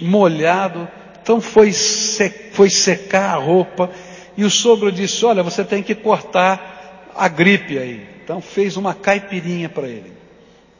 molhado, 0.00 0.88
então 1.22 1.40
foi, 1.40 1.72
sec, 1.72 2.52
foi 2.52 2.70
secar 2.70 3.34
a 3.34 3.38
roupa 3.38 3.90
e 4.36 4.44
o 4.44 4.50
sogro 4.50 4.92
disse: 4.92 5.24
Olha, 5.24 5.42
você 5.42 5.64
tem 5.64 5.82
que 5.82 5.94
cortar 5.94 7.10
a 7.14 7.26
gripe 7.28 7.78
aí. 7.78 8.06
Então 8.22 8.40
fez 8.40 8.76
uma 8.76 8.94
caipirinha 8.94 9.68
para 9.68 9.88
ele. 9.88 10.12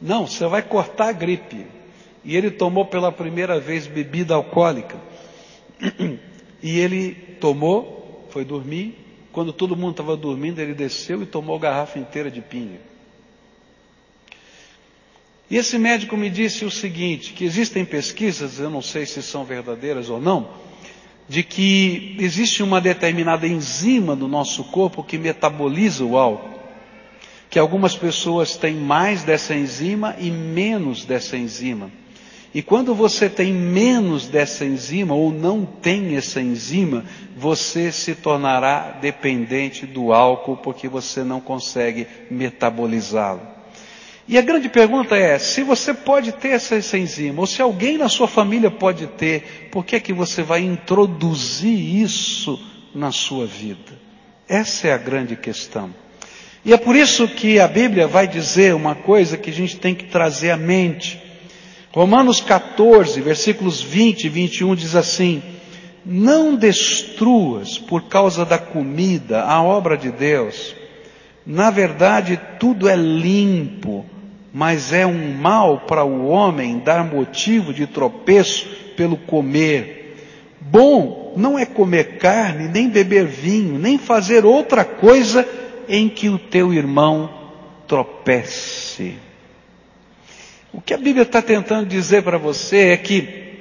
Não, 0.01 0.27
você 0.27 0.45
vai 0.47 0.61
cortar 0.61 1.09
a 1.09 1.11
gripe. 1.11 1.65
E 2.23 2.35
ele 2.35 2.51
tomou 2.51 2.85
pela 2.85 3.11
primeira 3.11 3.59
vez 3.59 3.87
bebida 3.87 4.35
alcoólica. 4.35 4.97
E 6.59 6.79
ele 6.79 7.13
tomou, 7.39 8.27
foi 8.31 8.43
dormir. 8.43 8.97
Quando 9.31 9.53
todo 9.53 9.75
mundo 9.75 9.91
estava 9.91 10.17
dormindo, 10.17 10.59
ele 10.59 10.73
desceu 10.73 11.21
e 11.21 11.25
tomou 11.27 11.59
garrafa 11.59 11.99
inteira 11.99 12.31
de 12.31 12.41
pinga. 12.41 12.79
E 15.49 15.55
esse 15.55 15.77
médico 15.77 16.17
me 16.17 16.29
disse 16.29 16.65
o 16.65 16.71
seguinte, 16.71 17.31
que 17.31 17.45
existem 17.45 17.85
pesquisas, 17.85 18.59
eu 18.59 18.69
não 18.69 18.81
sei 18.81 19.05
se 19.05 19.23
são 19.23 19.45
verdadeiras 19.45 20.09
ou 20.09 20.19
não, 20.19 20.49
de 21.27 21.41
que 21.41 22.15
existe 22.19 22.61
uma 22.61 22.81
determinada 22.81 23.47
enzima 23.47 24.15
no 24.15 24.27
nosso 24.27 24.65
corpo 24.65 25.03
que 25.03 25.17
metaboliza 25.17 26.03
o 26.03 26.17
álcool. 26.17 26.57
Que 27.49 27.57
algumas 27.57 27.95
pessoas 27.95 28.57
têm 28.57 28.75
mais 28.75 29.23
dessa 29.23 29.55
enzima 29.55 30.15
e 30.19 30.29
menos 30.29 31.05
dessa 31.05 31.37
enzima. 31.37 31.89
E 32.53 32.61
quando 32.61 32.93
você 32.93 33.29
tem 33.29 33.53
menos 33.53 34.27
dessa 34.27 34.65
enzima 34.65 35.13
ou 35.13 35.31
não 35.31 35.65
tem 35.65 36.15
essa 36.15 36.41
enzima, 36.41 37.05
você 37.37 37.89
se 37.91 38.15
tornará 38.15 38.97
dependente 38.99 39.85
do 39.85 40.11
álcool 40.11 40.57
porque 40.57 40.89
você 40.89 41.23
não 41.23 41.39
consegue 41.39 42.05
metabolizá-lo. 42.29 43.56
E 44.27 44.37
a 44.37 44.41
grande 44.41 44.67
pergunta 44.67 45.15
é, 45.15 45.39
se 45.39 45.63
você 45.63 45.93
pode 45.93 46.33
ter 46.33 46.49
essa, 46.49 46.75
essa 46.75 46.97
enzima, 46.97 47.39
ou 47.39 47.47
se 47.47 47.61
alguém 47.61 47.97
na 47.97 48.09
sua 48.09 48.27
família 48.27 48.69
pode 48.69 49.07
ter, 49.07 49.69
por 49.71 49.85
que 49.85 49.95
é 49.95 49.99
que 50.01 50.11
você 50.11 50.43
vai 50.43 50.59
introduzir 50.59 51.79
isso 51.79 52.59
na 52.93 53.09
sua 53.09 53.45
vida? 53.45 53.97
Essa 54.49 54.89
é 54.89 54.93
a 54.93 54.97
grande 54.97 55.37
questão. 55.37 55.93
E 56.65 56.73
é 56.73 56.77
por 56.77 56.93
isso 56.93 57.25
que 57.29 57.57
a 57.57 57.69
Bíblia 57.69 58.05
vai 58.05 58.27
dizer 58.27 58.75
uma 58.75 58.95
coisa 58.95 59.37
que 59.37 59.49
a 59.49 59.53
gente 59.53 59.77
tem 59.77 59.95
que 59.95 60.07
trazer 60.07 60.51
à 60.51 60.57
mente. 60.57 61.21
Romanos 61.93 62.41
14, 62.41 63.21
versículos 63.21 63.81
20 63.81 64.25
e 64.25 64.29
21 64.29 64.75
diz 64.75 64.93
assim: 64.93 65.41
Não 66.05 66.53
destruas 66.53 67.77
por 67.77 68.09
causa 68.09 68.43
da 68.43 68.57
comida 68.57 69.43
a 69.43 69.63
obra 69.63 69.97
de 69.97 70.11
Deus. 70.11 70.75
Na 71.45 71.71
verdade, 71.71 72.37
tudo 72.59 72.89
é 72.89 72.95
limpo 72.97 74.05
mas 74.57 74.91
é 74.91 75.05
um 75.05 75.35
mal 75.35 75.81
para 75.81 76.03
o 76.03 76.25
homem 76.29 76.79
dar 76.79 77.05
motivo 77.05 77.71
de 77.71 77.85
tropeço 77.85 78.67
pelo 78.97 79.15
comer. 79.15 80.17
Bom 80.59 81.35
não 81.37 81.59
é 81.59 81.63
comer 81.63 82.17
carne, 82.17 82.67
nem 82.67 82.89
beber 82.89 83.27
vinho, 83.27 83.77
nem 83.77 83.99
fazer 83.99 84.45
outra 84.45 84.83
coisa 84.83 85.47
em 85.87 86.09
que 86.09 86.27
o 86.27 86.39
teu 86.39 86.73
irmão 86.73 87.51
tropece. 87.87 89.13
O 90.73 90.81
que 90.81 90.95
a 90.95 90.97
Bíblia 90.97 91.21
está 91.21 91.39
tentando 91.39 91.85
dizer 91.85 92.23
para 92.23 92.39
você 92.39 92.77
é 92.77 92.97
que 92.97 93.59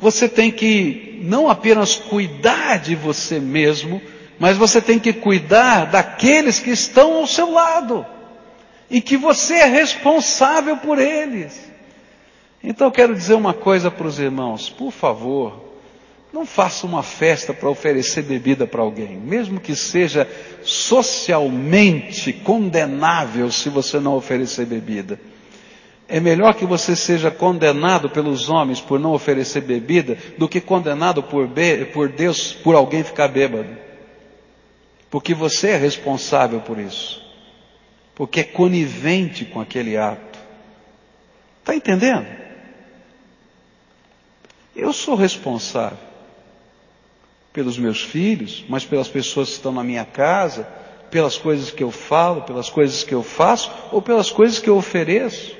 você 0.00 0.28
tem 0.28 0.50
que 0.50 1.20
não 1.22 1.48
apenas 1.48 1.94
cuidar 1.94 2.80
de 2.80 2.96
você 2.96 3.38
mesmo, 3.38 4.02
mas 4.36 4.56
você 4.56 4.80
tem 4.80 4.98
que 4.98 5.12
cuidar 5.12 5.84
daqueles 5.92 6.58
que 6.58 6.70
estão 6.70 7.18
ao 7.18 7.26
seu 7.28 7.52
lado 7.52 8.04
e 8.90 9.00
que 9.00 9.16
você 9.16 9.54
é 9.54 9.66
responsável 9.66 10.76
por 10.76 10.98
eles. 10.98 11.70
Então 12.62 12.88
eu 12.88 12.92
quero 12.92 13.14
dizer 13.14 13.34
uma 13.34 13.54
coisa 13.54 13.90
para 13.90 14.06
os 14.06 14.18
irmãos, 14.18 14.68
por 14.68 14.90
favor, 14.90 15.70
não 16.32 16.44
faça 16.44 16.86
uma 16.86 17.02
festa 17.02 17.54
para 17.54 17.70
oferecer 17.70 18.22
bebida 18.22 18.66
para 18.66 18.82
alguém, 18.82 19.16
mesmo 19.16 19.60
que 19.60 19.74
seja 19.74 20.28
socialmente 20.62 22.32
condenável 22.32 23.50
se 23.50 23.68
você 23.68 23.98
não 23.98 24.14
oferecer 24.16 24.66
bebida. 24.66 25.18
É 26.08 26.18
melhor 26.18 26.54
que 26.54 26.66
você 26.66 26.96
seja 26.96 27.30
condenado 27.30 28.10
pelos 28.10 28.50
homens 28.50 28.80
por 28.80 28.98
não 28.98 29.12
oferecer 29.12 29.60
bebida 29.60 30.18
do 30.36 30.48
que 30.48 30.60
condenado 30.60 31.22
por, 31.22 31.48
por 31.92 32.08
Deus 32.08 32.52
por 32.52 32.74
alguém 32.74 33.04
ficar 33.04 33.28
bêbado. 33.28 33.68
Porque 35.08 35.32
você 35.32 35.68
é 35.68 35.76
responsável 35.76 36.60
por 36.60 36.78
isso 36.78 37.19
porque 38.14 38.40
é 38.40 38.44
conivente 38.44 39.44
com 39.44 39.60
aquele 39.60 39.96
ato. 39.96 40.38
Está 41.60 41.74
entendendo? 41.74 42.26
Eu 44.74 44.92
sou 44.92 45.14
responsável 45.14 45.98
pelos 47.52 47.78
meus 47.78 48.02
filhos, 48.02 48.64
mas 48.68 48.84
pelas 48.84 49.08
pessoas 49.08 49.48
que 49.48 49.54
estão 49.56 49.72
na 49.72 49.82
minha 49.82 50.04
casa, 50.04 50.64
pelas 51.10 51.36
coisas 51.36 51.70
que 51.70 51.82
eu 51.82 51.90
falo, 51.90 52.42
pelas 52.42 52.70
coisas 52.70 53.02
que 53.02 53.14
eu 53.14 53.22
faço 53.22 53.70
ou 53.90 54.00
pelas 54.00 54.30
coisas 54.30 54.58
que 54.58 54.70
eu 54.70 54.76
ofereço. 54.76 55.59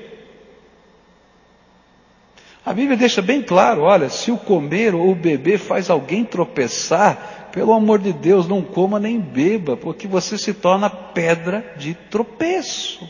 A 2.63 2.73
Bíblia 2.73 2.95
deixa 2.95 3.23
bem 3.23 3.41
claro, 3.41 3.81
olha, 3.81 4.07
se 4.07 4.31
o 4.31 4.37
comer 4.37 4.93
ou 4.93 5.09
o 5.09 5.15
beber 5.15 5.57
faz 5.57 5.89
alguém 5.89 6.23
tropeçar, 6.23 7.49
pelo 7.51 7.73
amor 7.73 7.99
de 7.99 8.13
Deus, 8.13 8.47
não 8.47 8.61
coma 8.61 8.99
nem 8.99 9.19
beba, 9.19 9.75
porque 9.75 10.07
você 10.07 10.37
se 10.37 10.53
torna 10.53 10.89
pedra 10.89 11.73
de 11.75 11.95
tropeço. 11.95 13.03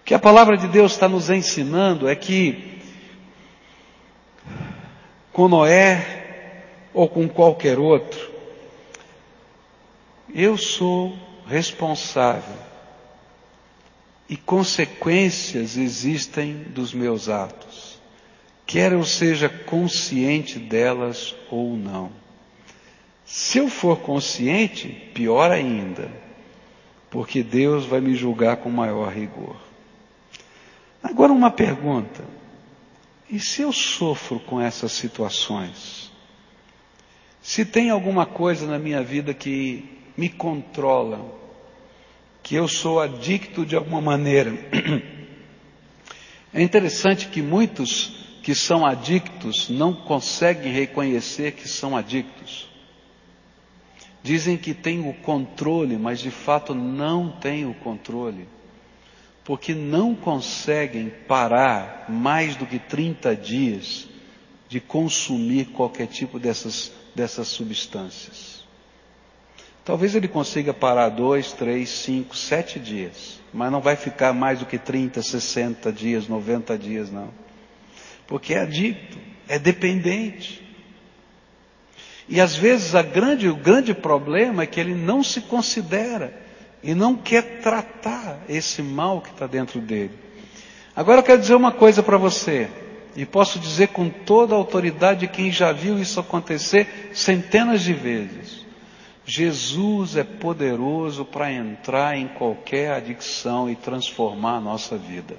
O 0.00 0.04
que 0.04 0.14
a 0.14 0.18
palavra 0.18 0.56
de 0.56 0.66
Deus 0.68 0.92
está 0.92 1.06
nos 1.06 1.28
ensinando 1.28 2.08
é 2.08 2.16
que 2.16 2.80
com 5.32 5.48
Noé 5.48 6.46
ou 6.94 7.08
com 7.08 7.28
qualquer 7.28 7.78
outro, 7.78 8.32
eu 10.34 10.56
sou 10.56 11.14
responsável 11.46 12.73
e 14.28 14.36
consequências 14.36 15.76
existem 15.76 16.54
dos 16.70 16.94
meus 16.94 17.28
atos 17.28 17.94
quer 18.66 18.92
eu 18.92 19.04
seja 19.04 19.48
consciente 19.48 20.58
delas 20.58 21.34
ou 21.50 21.76
não. 21.76 22.10
Se 23.24 23.58
eu 23.58 23.68
for 23.68 23.98
consciente, 24.00 24.88
pior 25.14 25.50
ainda, 25.50 26.10
porque 27.10 27.42
Deus 27.42 27.84
vai 27.86 28.00
me 28.00 28.14
julgar 28.14 28.58
com 28.58 28.70
maior 28.70 29.12
rigor. 29.12 29.56
Agora 31.02 31.32
uma 31.32 31.50
pergunta. 31.50 32.24
E 33.30 33.40
se 33.40 33.62
eu 33.62 33.72
sofro 33.72 34.38
com 34.40 34.60
essas 34.60 34.92
situações? 34.92 36.12
Se 37.42 37.64
tem 37.64 37.90
alguma 37.90 38.26
coisa 38.26 38.66
na 38.66 38.78
minha 38.78 39.02
vida 39.02 39.32
que 39.32 39.98
me 40.16 40.28
controla, 40.28 41.24
que 42.44 42.54
eu 42.54 42.68
sou 42.68 43.00
adicto 43.00 43.64
de 43.64 43.74
alguma 43.74 44.02
maneira. 44.02 44.52
É 46.52 46.62
interessante 46.62 47.26
que 47.26 47.42
muitos 47.42 48.12
que 48.40 48.54
são 48.54 48.86
adictos 48.86 49.68
não 49.68 49.92
conseguem 49.92 50.70
reconhecer 50.70 51.52
que 51.52 51.66
são 51.66 51.96
adictos. 51.96 52.68
Dizem 54.22 54.56
que 54.56 54.72
têm 54.72 55.08
o 55.08 55.14
controle, 55.14 55.96
mas 55.96 56.20
de 56.20 56.30
fato 56.30 56.74
não 56.74 57.30
têm 57.30 57.66
o 57.66 57.74
controle. 57.74 58.46
Porque 59.42 59.74
não 59.74 60.14
conseguem 60.14 61.10
parar 61.26 62.06
mais 62.08 62.54
do 62.54 62.66
que 62.66 62.78
30 62.78 63.34
dias 63.34 64.06
de 64.68 64.80
consumir 64.80 65.66
qualquer 65.66 66.06
tipo 66.06 66.38
dessas, 66.38 66.92
dessas 67.14 67.48
substâncias. 67.48 68.53
Talvez 69.84 70.14
ele 70.14 70.28
consiga 70.28 70.72
parar 70.72 71.10
dois, 71.10 71.52
três, 71.52 71.90
cinco, 71.90 72.36
sete 72.36 72.78
dias, 72.80 73.40
mas 73.52 73.70
não 73.70 73.80
vai 73.80 73.96
ficar 73.96 74.32
mais 74.32 74.58
do 74.58 74.66
que 74.66 74.78
30, 74.78 75.22
60 75.22 75.92
dias, 75.92 76.26
90 76.26 76.78
dias, 76.78 77.10
não 77.10 77.44
porque 78.26 78.54
é 78.54 78.60
adicto, 78.60 79.18
é 79.48 79.58
dependente. 79.58 80.62
E 82.28 82.40
às 82.40 82.56
vezes 82.56 82.92
grande, 83.12 83.48
o 83.48 83.56
grande 83.56 83.92
problema 83.92 84.62
é 84.62 84.66
que 84.66 84.80
ele 84.80 84.94
não 84.94 85.22
se 85.22 85.42
considera 85.42 86.34
e 86.82 86.94
não 86.94 87.14
quer 87.16 87.60
tratar 87.60 88.40
esse 88.48 88.82
mal 88.82 89.20
que 89.20 89.30
está 89.30 89.46
dentro 89.46 89.80
dele. 89.80 90.12
Agora 90.96 91.18
eu 91.20 91.24
quero 91.24 91.40
dizer 91.40 91.54
uma 91.54 91.72
coisa 91.72 92.02
para 92.02 92.16
você, 92.16 92.68
e 93.16 93.26
posso 93.26 93.58
dizer 93.58 93.88
com 93.88 94.08
toda 94.08 94.54
a 94.54 94.58
autoridade 94.58 95.20
de 95.20 95.28
quem 95.28 95.52
já 95.52 95.72
viu 95.72 95.98
isso 95.98 96.18
acontecer 96.18 97.10
centenas 97.12 97.82
de 97.82 97.92
vezes. 97.92 98.63
Jesus 99.26 100.16
é 100.16 100.24
poderoso 100.24 101.24
para 101.24 101.50
entrar 101.50 102.16
em 102.16 102.28
qualquer 102.28 102.92
adicção 102.92 103.70
e 103.70 103.74
transformar 103.74 104.56
a 104.56 104.60
nossa 104.60 104.96
vida. 104.96 105.36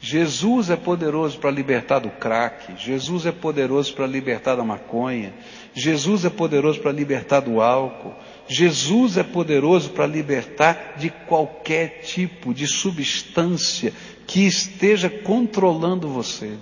Jesus 0.00 0.70
é 0.70 0.76
poderoso 0.76 1.38
para 1.38 1.50
libertar 1.50 1.98
do 1.98 2.08
crack, 2.08 2.80
Jesus 2.80 3.26
é 3.26 3.32
poderoso 3.32 3.92
para 3.94 4.06
libertar 4.06 4.54
da 4.54 4.62
maconha, 4.62 5.34
Jesus 5.74 6.24
é 6.24 6.30
poderoso 6.30 6.80
para 6.80 6.92
libertar 6.92 7.40
do 7.40 7.60
álcool, 7.60 8.14
Jesus 8.46 9.16
é 9.16 9.24
poderoso 9.24 9.90
para 9.90 10.06
libertar 10.06 10.94
de 10.96 11.10
qualquer 11.10 12.02
tipo 12.02 12.54
de 12.54 12.68
substância 12.68 13.92
que 14.24 14.46
esteja 14.46 15.10
controlando 15.10 16.08
você. 16.08 16.52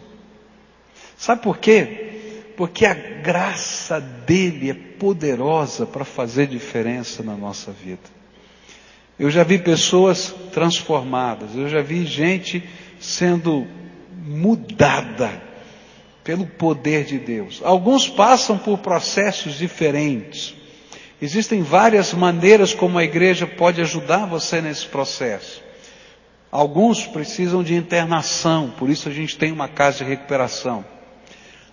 Sabe 1.19 1.43
por 1.43 1.59
quê? 1.59 2.06
Porque 2.57 2.87
a 2.87 2.95
graça 2.95 4.01
dele 4.01 4.71
é 4.71 4.75
poderosa 4.75 5.85
para 5.85 6.05
fazer 6.05 6.47
diferença 6.47 7.23
na 7.23 7.37
nossa 7.37 7.71
vida. 7.71 8.17
Eu 9.19 9.31
já 9.31 9.43
vi 9.43 9.59
pessoas 9.59 10.35
transformadas, 10.53 11.55
eu 11.55 11.69
já 11.69 11.83
vi 11.83 12.05
gente 12.05 12.63
sendo 12.99 13.67
mudada 14.27 15.43
pelo 16.25 16.47
poder 16.47 17.05
de 17.05 17.19
Deus. 17.19 17.61
Alguns 17.63 18.09
passam 18.09 18.59
por 18.59 18.79
processos 18.79 19.57
diferentes. 19.57 20.55
Existem 21.21 21.63
várias 21.63 22.13
maneiras 22.13 22.75
como 22.75 22.99
a 22.99 23.05
igreja 23.05 23.47
pode 23.47 23.81
ajudar 23.81 24.27
você 24.27 24.61
nesse 24.61 24.87
processo. 24.87 25.63
Alguns 26.51 27.07
precisam 27.07 27.63
de 27.63 27.75
internação, 27.75 28.73
por 28.79 28.91
isso 28.91 29.09
a 29.09 29.13
gente 29.13 29.37
tem 29.39 29.53
uma 29.53 29.69
casa 29.69 29.99
de 29.99 30.11
recuperação. 30.11 30.85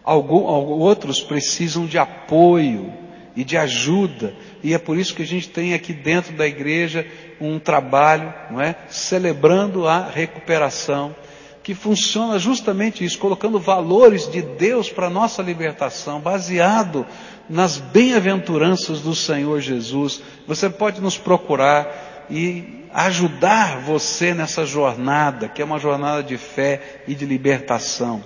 Alguns, 0.03 0.43
outros 0.45 1.21
precisam 1.21 1.85
de 1.85 1.97
apoio 1.97 2.91
e 3.35 3.43
de 3.43 3.57
ajuda, 3.57 4.33
e 4.61 4.73
é 4.73 4.77
por 4.77 4.97
isso 4.97 5.15
que 5.15 5.23
a 5.23 5.25
gente 5.25 5.49
tem 5.49 5.73
aqui 5.73 5.91
dentro 5.91 6.33
da 6.33 6.45
igreja 6.45 7.07
um 7.41 7.57
trabalho, 7.57 8.31
não 8.51 8.61
é? 8.61 8.75
Celebrando 8.89 9.87
a 9.87 10.07
recuperação, 10.07 11.15
que 11.63 11.73
funciona 11.73 12.37
justamente 12.37 13.03
isso, 13.03 13.17
colocando 13.17 13.57
valores 13.57 14.29
de 14.29 14.41
Deus 14.41 14.89
para 14.89 15.07
a 15.07 15.09
nossa 15.09 15.41
libertação, 15.41 16.19
baseado 16.19 17.05
nas 17.49 17.77
bem-aventuranças 17.77 19.01
do 19.01 19.15
Senhor 19.15 19.59
Jesus. 19.61 20.21
Você 20.45 20.69
pode 20.69 21.01
nos 21.01 21.17
procurar 21.17 22.25
e 22.29 22.83
ajudar 22.93 23.79
você 23.79 24.33
nessa 24.33 24.65
jornada, 24.65 25.47
que 25.47 25.61
é 25.61 25.65
uma 25.65 25.79
jornada 25.79 26.21
de 26.21 26.37
fé 26.37 27.03
e 27.07 27.15
de 27.15 27.25
libertação. 27.25 28.23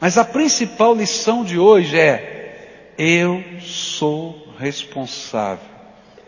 Mas 0.00 0.16
a 0.16 0.24
principal 0.24 0.94
lição 0.94 1.44
de 1.44 1.58
hoje 1.58 1.98
é: 1.98 2.94
eu 2.96 3.42
sou 3.60 4.54
responsável 4.58 5.66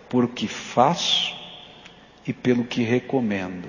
por 0.08 0.24
o 0.24 0.28
que 0.28 0.48
faço 0.48 1.34
e 2.26 2.32
pelo 2.32 2.64
que 2.64 2.82
recomendo. 2.82 3.68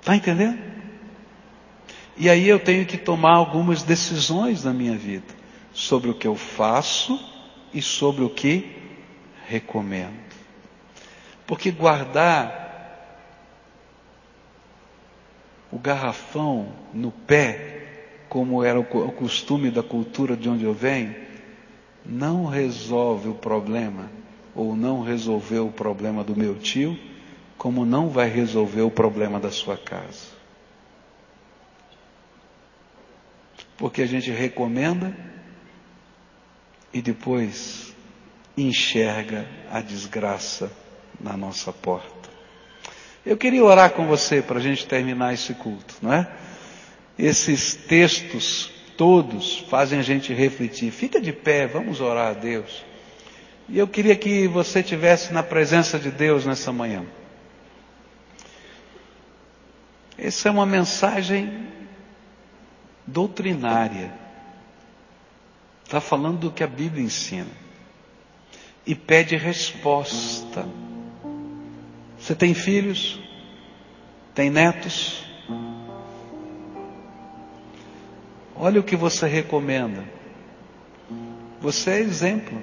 Está 0.00 0.16
entendendo? 0.16 0.58
E 2.16 2.28
aí 2.28 2.46
eu 2.48 2.58
tenho 2.58 2.84
que 2.84 2.98
tomar 2.98 3.34
algumas 3.34 3.82
decisões 3.82 4.64
na 4.64 4.72
minha 4.72 4.96
vida 4.96 5.34
sobre 5.72 6.10
o 6.10 6.14
que 6.14 6.26
eu 6.26 6.36
faço 6.36 7.18
e 7.72 7.80
sobre 7.80 8.24
o 8.24 8.30
que 8.30 8.76
recomendo. 9.46 10.18
Porque 11.46 11.70
guardar 11.70 12.69
o 15.72 15.78
garrafão 15.78 16.72
no 16.92 17.10
pé, 17.10 17.86
como 18.28 18.62
era 18.62 18.78
o 18.78 19.12
costume 19.12 19.70
da 19.70 19.82
cultura 19.82 20.36
de 20.36 20.48
onde 20.48 20.64
eu 20.64 20.74
venho, 20.74 21.14
não 22.04 22.46
resolve 22.46 23.28
o 23.28 23.34
problema 23.34 24.10
ou 24.54 24.74
não 24.74 25.02
resolveu 25.02 25.66
o 25.66 25.72
problema 25.72 26.24
do 26.24 26.36
meu 26.36 26.56
tio, 26.56 26.98
como 27.56 27.84
não 27.84 28.08
vai 28.08 28.28
resolver 28.28 28.82
o 28.82 28.90
problema 28.90 29.38
da 29.38 29.50
sua 29.50 29.76
casa. 29.76 30.28
Porque 33.76 34.02
a 34.02 34.06
gente 34.06 34.30
recomenda 34.30 35.16
e 36.92 37.00
depois 37.00 37.94
enxerga 38.56 39.46
a 39.70 39.80
desgraça 39.80 40.70
na 41.20 41.36
nossa 41.36 41.72
porta. 41.72 42.19
Eu 43.24 43.36
queria 43.36 43.62
orar 43.62 43.90
com 43.90 44.06
você 44.06 44.40
para 44.40 44.58
a 44.58 44.62
gente 44.62 44.86
terminar 44.86 45.34
esse 45.34 45.52
culto, 45.54 45.94
não 46.00 46.12
é? 46.12 46.28
Esses 47.18 47.74
textos 47.74 48.72
todos 48.96 49.58
fazem 49.68 49.98
a 49.98 50.02
gente 50.02 50.32
refletir. 50.32 50.90
Fica 50.90 51.20
de 51.20 51.32
pé, 51.32 51.66
vamos 51.66 52.00
orar 52.00 52.30
a 52.30 52.32
Deus. 52.32 52.84
E 53.68 53.78
eu 53.78 53.86
queria 53.86 54.16
que 54.16 54.48
você 54.48 54.82
tivesse 54.82 55.32
na 55.32 55.42
presença 55.42 55.98
de 55.98 56.10
Deus 56.10 56.46
nessa 56.46 56.72
manhã. 56.72 57.04
Essa 60.18 60.48
é 60.48 60.52
uma 60.52 60.66
mensagem 60.66 61.66
doutrinária. 63.06 64.12
Está 65.84 66.00
falando 66.00 66.38
do 66.38 66.50
que 66.50 66.62
a 66.62 66.66
Bíblia 66.66 67.04
ensina. 67.04 67.50
E 68.86 68.94
pede 68.94 69.36
resposta. 69.36 70.66
Você 72.20 72.34
tem 72.34 72.52
filhos? 72.52 73.18
Tem 74.34 74.50
netos? 74.50 75.24
Olha 78.54 78.78
o 78.78 78.84
que 78.84 78.94
você 78.94 79.26
recomenda. 79.26 80.04
Você 81.62 81.90
é 81.90 82.00
exemplo. 82.00 82.62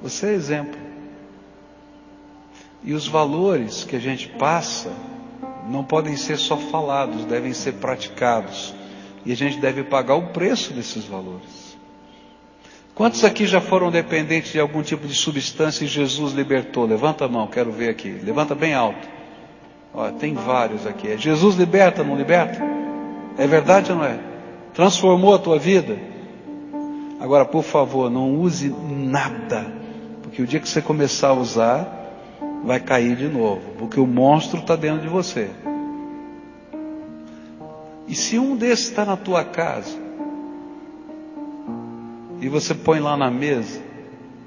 Você 0.00 0.26
é 0.26 0.32
exemplo. 0.32 0.80
E 2.84 2.94
os 2.94 3.06
valores 3.08 3.82
que 3.84 3.96
a 3.96 4.00
gente 4.00 4.28
passa 4.28 4.92
não 5.68 5.84
podem 5.84 6.16
ser 6.16 6.38
só 6.38 6.56
falados, 6.56 7.24
devem 7.24 7.52
ser 7.52 7.74
praticados. 7.74 8.72
E 9.24 9.32
a 9.32 9.36
gente 9.36 9.58
deve 9.58 9.82
pagar 9.84 10.14
o 10.14 10.28
preço 10.28 10.72
desses 10.72 11.04
valores. 11.04 11.61
Quantos 12.94 13.24
aqui 13.24 13.46
já 13.46 13.60
foram 13.60 13.90
dependentes 13.90 14.52
de 14.52 14.60
algum 14.60 14.82
tipo 14.82 15.06
de 15.06 15.14
substância 15.14 15.84
e 15.84 15.88
Jesus 15.88 16.32
libertou? 16.32 16.84
Levanta 16.84 17.24
a 17.24 17.28
mão, 17.28 17.46
quero 17.46 17.72
ver 17.72 17.88
aqui. 17.88 18.10
Levanta 18.10 18.54
bem 18.54 18.74
alto. 18.74 19.08
Tem 20.18 20.34
vários 20.34 20.86
aqui. 20.86 21.08
É 21.08 21.16
Jesus 21.16 21.56
liberta, 21.56 22.04
não 22.04 22.16
liberta? 22.16 22.60
É 23.38 23.46
verdade 23.46 23.92
ou 23.92 23.98
não 23.98 24.04
é? 24.04 24.18
Transformou 24.74 25.34
a 25.34 25.38
tua 25.38 25.58
vida? 25.58 25.98
Agora, 27.20 27.44
por 27.44 27.62
favor, 27.62 28.10
não 28.10 28.34
use 28.34 28.74
nada 28.88 29.82
porque 30.32 30.40
o 30.40 30.46
dia 30.46 30.60
que 30.60 30.68
você 30.68 30.80
começar 30.80 31.28
a 31.28 31.34
usar, 31.34 32.10
vai 32.64 32.80
cair 32.80 33.14
de 33.16 33.28
novo, 33.28 33.60
porque 33.76 34.00
o 34.00 34.06
monstro 34.06 34.60
está 34.60 34.74
dentro 34.74 35.02
de 35.02 35.08
você. 35.08 35.50
E 38.08 38.14
se 38.14 38.38
um 38.38 38.56
desses 38.56 38.88
está 38.88 39.04
na 39.04 39.14
tua 39.14 39.44
casa, 39.44 39.94
e 42.42 42.48
você 42.48 42.74
põe 42.74 42.98
lá 42.98 43.16
na 43.16 43.30
mesa, 43.30 43.80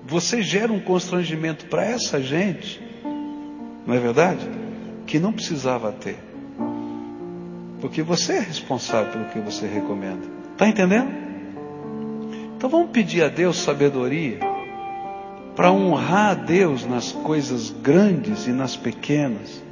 você 0.06 0.44
gera 0.44 0.72
um 0.72 0.82
constrangimento 0.82 1.68
para 1.68 1.86
essa 1.86 2.22
gente, 2.22 2.82
não 3.88 3.96
é 3.96 4.00
verdade? 4.00 4.46
Que 5.08 5.18
não 5.18 5.32
precisava 5.32 5.94
ter. 5.94 6.18
Porque 7.80 8.04
você 8.04 8.34
é 8.34 8.40
responsável 8.42 9.14
pelo 9.14 9.26
que 9.30 9.40
você 9.40 9.66
recomenda. 9.66 10.28
Está 10.52 10.68
entendendo? 10.68 11.10
Então 12.58 12.70
vamos 12.70 12.90
pedir 12.90 13.24
a 13.24 13.30
Deus 13.30 13.62
sabedoria 13.62 14.40
para 15.56 15.72
honrar 15.72 16.32
a 16.32 16.34
Deus 16.34 16.86
nas 16.86 17.14
coisas 17.14 17.70
grandes 17.70 18.46
e 18.46 18.52
nas 18.52 18.76
pequenas, 18.76 19.64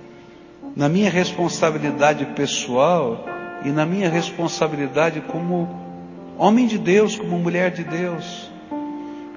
na 0.78 0.88
minha 0.88 1.10
responsabilidade 1.10 2.26
pessoal 2.28 3.26
e 3.66 3.70
na 3.70 3.86
minha 3.86 4.10
responsabilidade 4.10 5.20
como 5.28 5.83
homem 6.38 6.68
de 6.68 6.78
Deus, 6.78 7.16
como 7.16 7.38
mulher 7.38 7.72
de 7.72 7.84
Deus. 7.84 8.52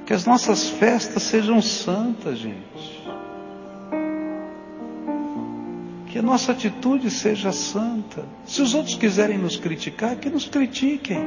Que 0.05 0.12
as 0.12 0.25
nossas 0.25 0.68
festas 0.68 1.23
sejam 1.25 1.61
santas, 1.61 2.39
gente. 2.39 3.05
Que 6.07 6.18
a 6.18 6.23
nossa 6.23 6.53
atitude 6.53 7.11
seja 7.11 7.53
santa. 7.53 8.25
Se 8.47 8.62
os 8.62 8.75
outros 8.75 8.95
quiserem 8.95 9.37
nos 9.37 9.57
criticar, 9.57 10.16
que 10.16 10.31
nos 10.31 10.47
critiquem. 10.47 11.18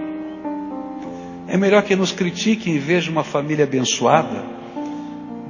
É 1.48 1.58
melhor 1.58 1.84
que 1.84 1.96
nos 1.96 2.12
critiquem 2.12 2.76
e 2.76 2.80
vejam 2.80 3.12
uma 3.12 3.24
família 3.24 3.66
abençoada 3.66 4.44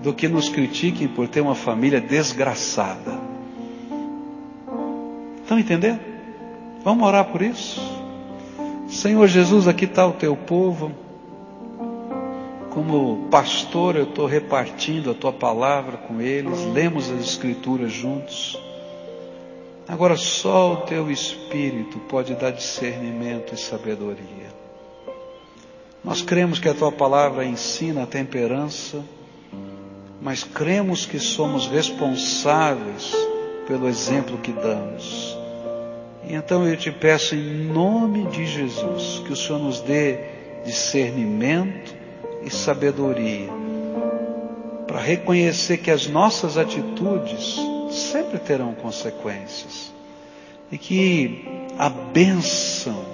do 0.02 0.14
que 0.14 0.28
nos 0.28 0.50
critiquem 0.50 1.08
por 1.08 1.28
ter 1.28 1.41
uma 1.41 1.56
família 1.56 2.00
desgraçada. 2.00 3.20
Estão 5.41 5.60
entendendo? 5.60 6.00
Vamos 6.84 7.06
orar 7.06 7.26
por 7.26 7.41
isso? 7.41 7.99
Senhor 8.90 9.28
Jesus, 9.28 9.68
aqui 9.68 9.86
está 9.86 10.08
o 10.08 10.14
teu 10.14 10.36
povo. 10.36 10.92
Como 12.72 13.28
pastor, 13.30 13.96
eu 13.96 14.04
estou 14.04 14.26
repartindo 14.26 15.12
a 15.12 15.14
tua 15.14 15.32
palavra 15.32 15.98
com 15.98 16.20
eles, 16.20 16.66
lemos 16.74 17.10
as 17.12 17.22
Escrituras 17.22 17.92
juntos. 17.92 18.60
Agora 19.88 20.16
só 20.16 20.74
o 20.74 20.78
teu 20.78 21.10
espírito 21.12 22.00
pode 22.10 22.34
dar 22.36 22.52
discernimento 22.52 23.54
e 23.54 23.58
sabedoria. 23.58 24.50
Nós 26.04 26.22
cremos 26.22 26.60
que 26.60 26.70
a 26.70 26.74
tua 26.74 26.92
palavra 26.92 27.46
ensina 27.46 28.04
a 28.04 28.08
temperança, 28.08 29.04
mas 30.22 30.44
cremos 30.44 31.06
que 31.06 31.20
somos 31.20 31.68
responsáveis 31.68 33.14
pelo 33.68 33.88
exemplo 33.88 34.38
que 34.40 34.52
damos. 34.52 35.39
Então 36.28 36.68
eu 36.68 36.76
te 36.76 36.92
peço 36.92 37.36
em 37.36 37.66
nome 37.66 38.26
de 38.28 38.46
Jesus 38.46 39.22
que 39.26 39.34
o 39.34 39.36
Senhor 39.36 39.60
nos 39.60 39.82
dê 39.82 40.18
discernimento 40.66 41.96
e 42.44 42.50
sabedoria 42.50 43.48
para 44.88 45.00
reconhecer 45.00 45.78
que 45.78 45.92
as 45.92 46.08
nossas 46.08 46.58
atitudes 46.58 47.58
sempre 47.92 48.40
terão 48.40 48.74
consequências 48.74 49.94
e 50.72 50.78
que 50.78 51.46
a 51.78 51.90
bênção 51.90 53.06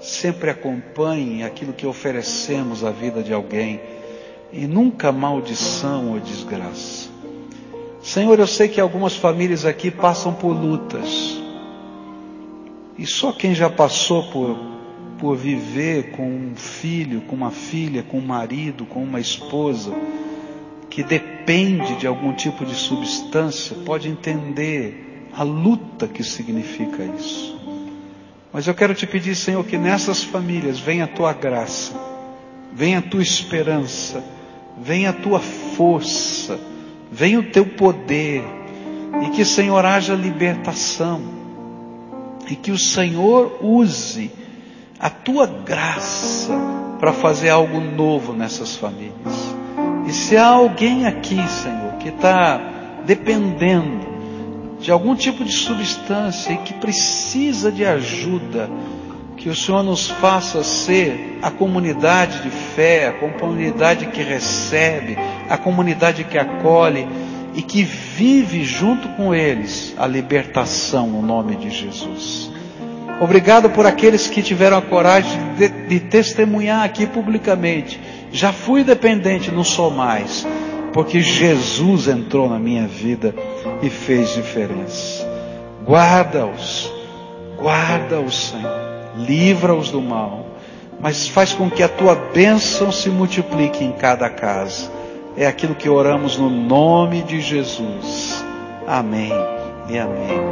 sempre 0.00 0.50
acompanhe 0.50 1.42
aquilo 1.42 1.72
que 1.72 1.86
oferecemos 1.86 2.84
à 2.84 2.90
vida 2.90 3.22
de 3.22 3.32
alguém 3.32 3.80
e 4.52 4.66
nunca 4.66 5.10
maldição 5.10 6.12
ou 6.12 6.20
desgraça. 6.20 7.08
Senhor, 8.02 8.38
eu 8.38 8.46
sei 8.46 8.68
que 8.68 8.80
algumas 8.80 9.16
famílias 9.16 9.64
aqui 9.64 9.90
passam 9.90 10.32
por 10.32 10.52
lutas 10.52 11.35
e 12.98 13.06
só 13.06 13.32
quem 13.32 13.54
já 13.54 13.68
passou 13.68 14.24
por, 14.30 14.56
por 15.18 15.36
viver 15.36 16.12
com 16.12 16.28
um 16.28 16.54
filho, 16.56 17.20
com 17.22 17.36
uma 17.36 17.50
filha, 17.50 18.02
com 18.02 18.18
um 18.18 18.26
marido, 18.26 18.86
com 18.86 19.02
uma 19.02 19.20
esposa, 19.20 19.94
que 20.88 21.02
depende 21.02 21.96
de 21.96 22.06
algum 22.06 22.32
tipo 22.32 22.64
de 22.64 22.74
substância, 22.74 23.76
pode 23.84 24.08
entender 24.08 25.28
a 25.34 25.42
luta 25.42 26.08
que 26.08 26.24
significa 26.24 27.04
isso. 27.04 27.56
Mas 28.50 28.66
eu 28.66 28.74
quero 28.74 28.94
te 28.94 29.06
pedir, 29.06 29.34
Senhor, 29.34 29.62
que 29.64 29.76
nessas 29.76 30.24
famílias 30.24 30.78
venha 30.78 31.04
a 31.04 31.08
tua 31.08 31.34
graça, 31.34 31.92
venha 32.72 33.00
a 33.00 33.02
tua 33.02 33.22
esperança, 33.22 34.24
venha 34.80 35.10
a 35.10 35.12
tua 35.12 35.40
força, 35.40 36.58
venha 37.12 37.40
o 37.40 37.42
teu 37.42 37.66
poder, 37.66 38.42
e 39.22 39.30
que, 39.30 39.44
Senhor, 39.44 39.84
haja 39.84 40.14
libertação, 40.14 41.22
e 42.48 42.56
que 42.56 42.70
o 42.70 42.78
Senhor 42.78 43.58
use 43.60 44.30
a 44.98 45.10
tua 45.10 45.46
graça 45.46 46.54
para 46.98 47.12
fazer 47.12 47.50
algo 47.50 47.80
novo 47.80 48.32
nessas 48.32 48.76
famílias. 48.76 49.54
E 50.06 50.12
se 50.12 50.36
há 50.36 50.46
alguém 50.46 51.06
aqui, 51.06 51.36
Senhor, 51.48 51.94
que 51.98 52.08
está 52.08 52.60
dependendo 53.04 54.06
de 54.80 54.90
algum 54.90 55.14
tipo 55.14 55.44
de 55.44 55.52
substância 55.52 56.52
e 56.52 56.58
que 56.58 56.74
precisa 56.74 57.72
de 57.72 57.84
ajuda, 57.84 58.70
que 59.36 59.48
o 59.48 59.54
Senhor 59.54 59.82
nos 59.82 60.08
faça 60.08 60.62
ser 60.64 61.38
a 61.42 61.50
comunidade 61.50 62.42
de 62.42 62.50
fé, 62.50 63.08
a 63.08 63.12
comunidade 63.12 64.06
que 64.06 64.22
recebe, 64.22 65.16
a 65.48 65.58
comunidade 65.58 66.24
que 66.24 66.38
acolhe 66.38 67.06
e 67.56 67.62
que 67.62 67.82
vive 67.82 68.62
junto 68.62 69.08
com 69.10 69.34
eles 69.34 69.94
a 69.98 70.06
libertação 70.06 71.08
no 71.08 71.22
nome 71.22 71.56
de 71.56 71.70
Jesus. 71.70 72.52
Obrigado 73.20 73.70
por 73.70 73.86
aqueles 73.86 74.28
que 74.28 74.42
tiveram 74.42 74.76
a 74.76 74.82
coragem 74.82 75.40
de, 75.56 75.68
de 75.68 76.00
testemunhar 76.00 76.84
aqui 76.84 77.06
publicamente 77.06 77.98
já 78.36 78.52
fui 78.52 78.84
dependente, 78.84 79.50
não 79.50 79.64
sou 79.64 79.90
mais, 79.90 80.46
porque 80.92 81.20
Jesus 81.20 82.08
entrou 82.08 82.50
na 82.50 82.58
minha 82.58 82.86
vida 82.86 83.34
e 83.82 83.88
fez 83.88 84.34
diferença. 84.34 85.26
Guarda-os, 85.84 86.92
guarda-os, 87.58 88.50
Senhor, 88.50 88.78
livra-os 89.16 89.90
do 89.90 90.02
mal, 90.02 90.46
mas 91.00 91.28
faz 91.28 91.52
com 91.52 91.70
que 91.70 91.82
a 91.82 91.88
tua 91.88 92.14
bênção 92.14 92.90
se 92.90 93.08
multiplique 93.08 93.82
em 93.82 93.92
cada 93.92 94.28
casa. 94.28 94.90
É 95.36 95.46
aquilo 95.46 95.74
que 95.74 95.88
oramos 95.88 96.38
no 96.38 96.48
nome 96.48 97.22
de 97.22 97.40
Jesus. 97.40 98.44
Amém 98.86 99.32
e 99.88 99.98
amém. 99.98 100.46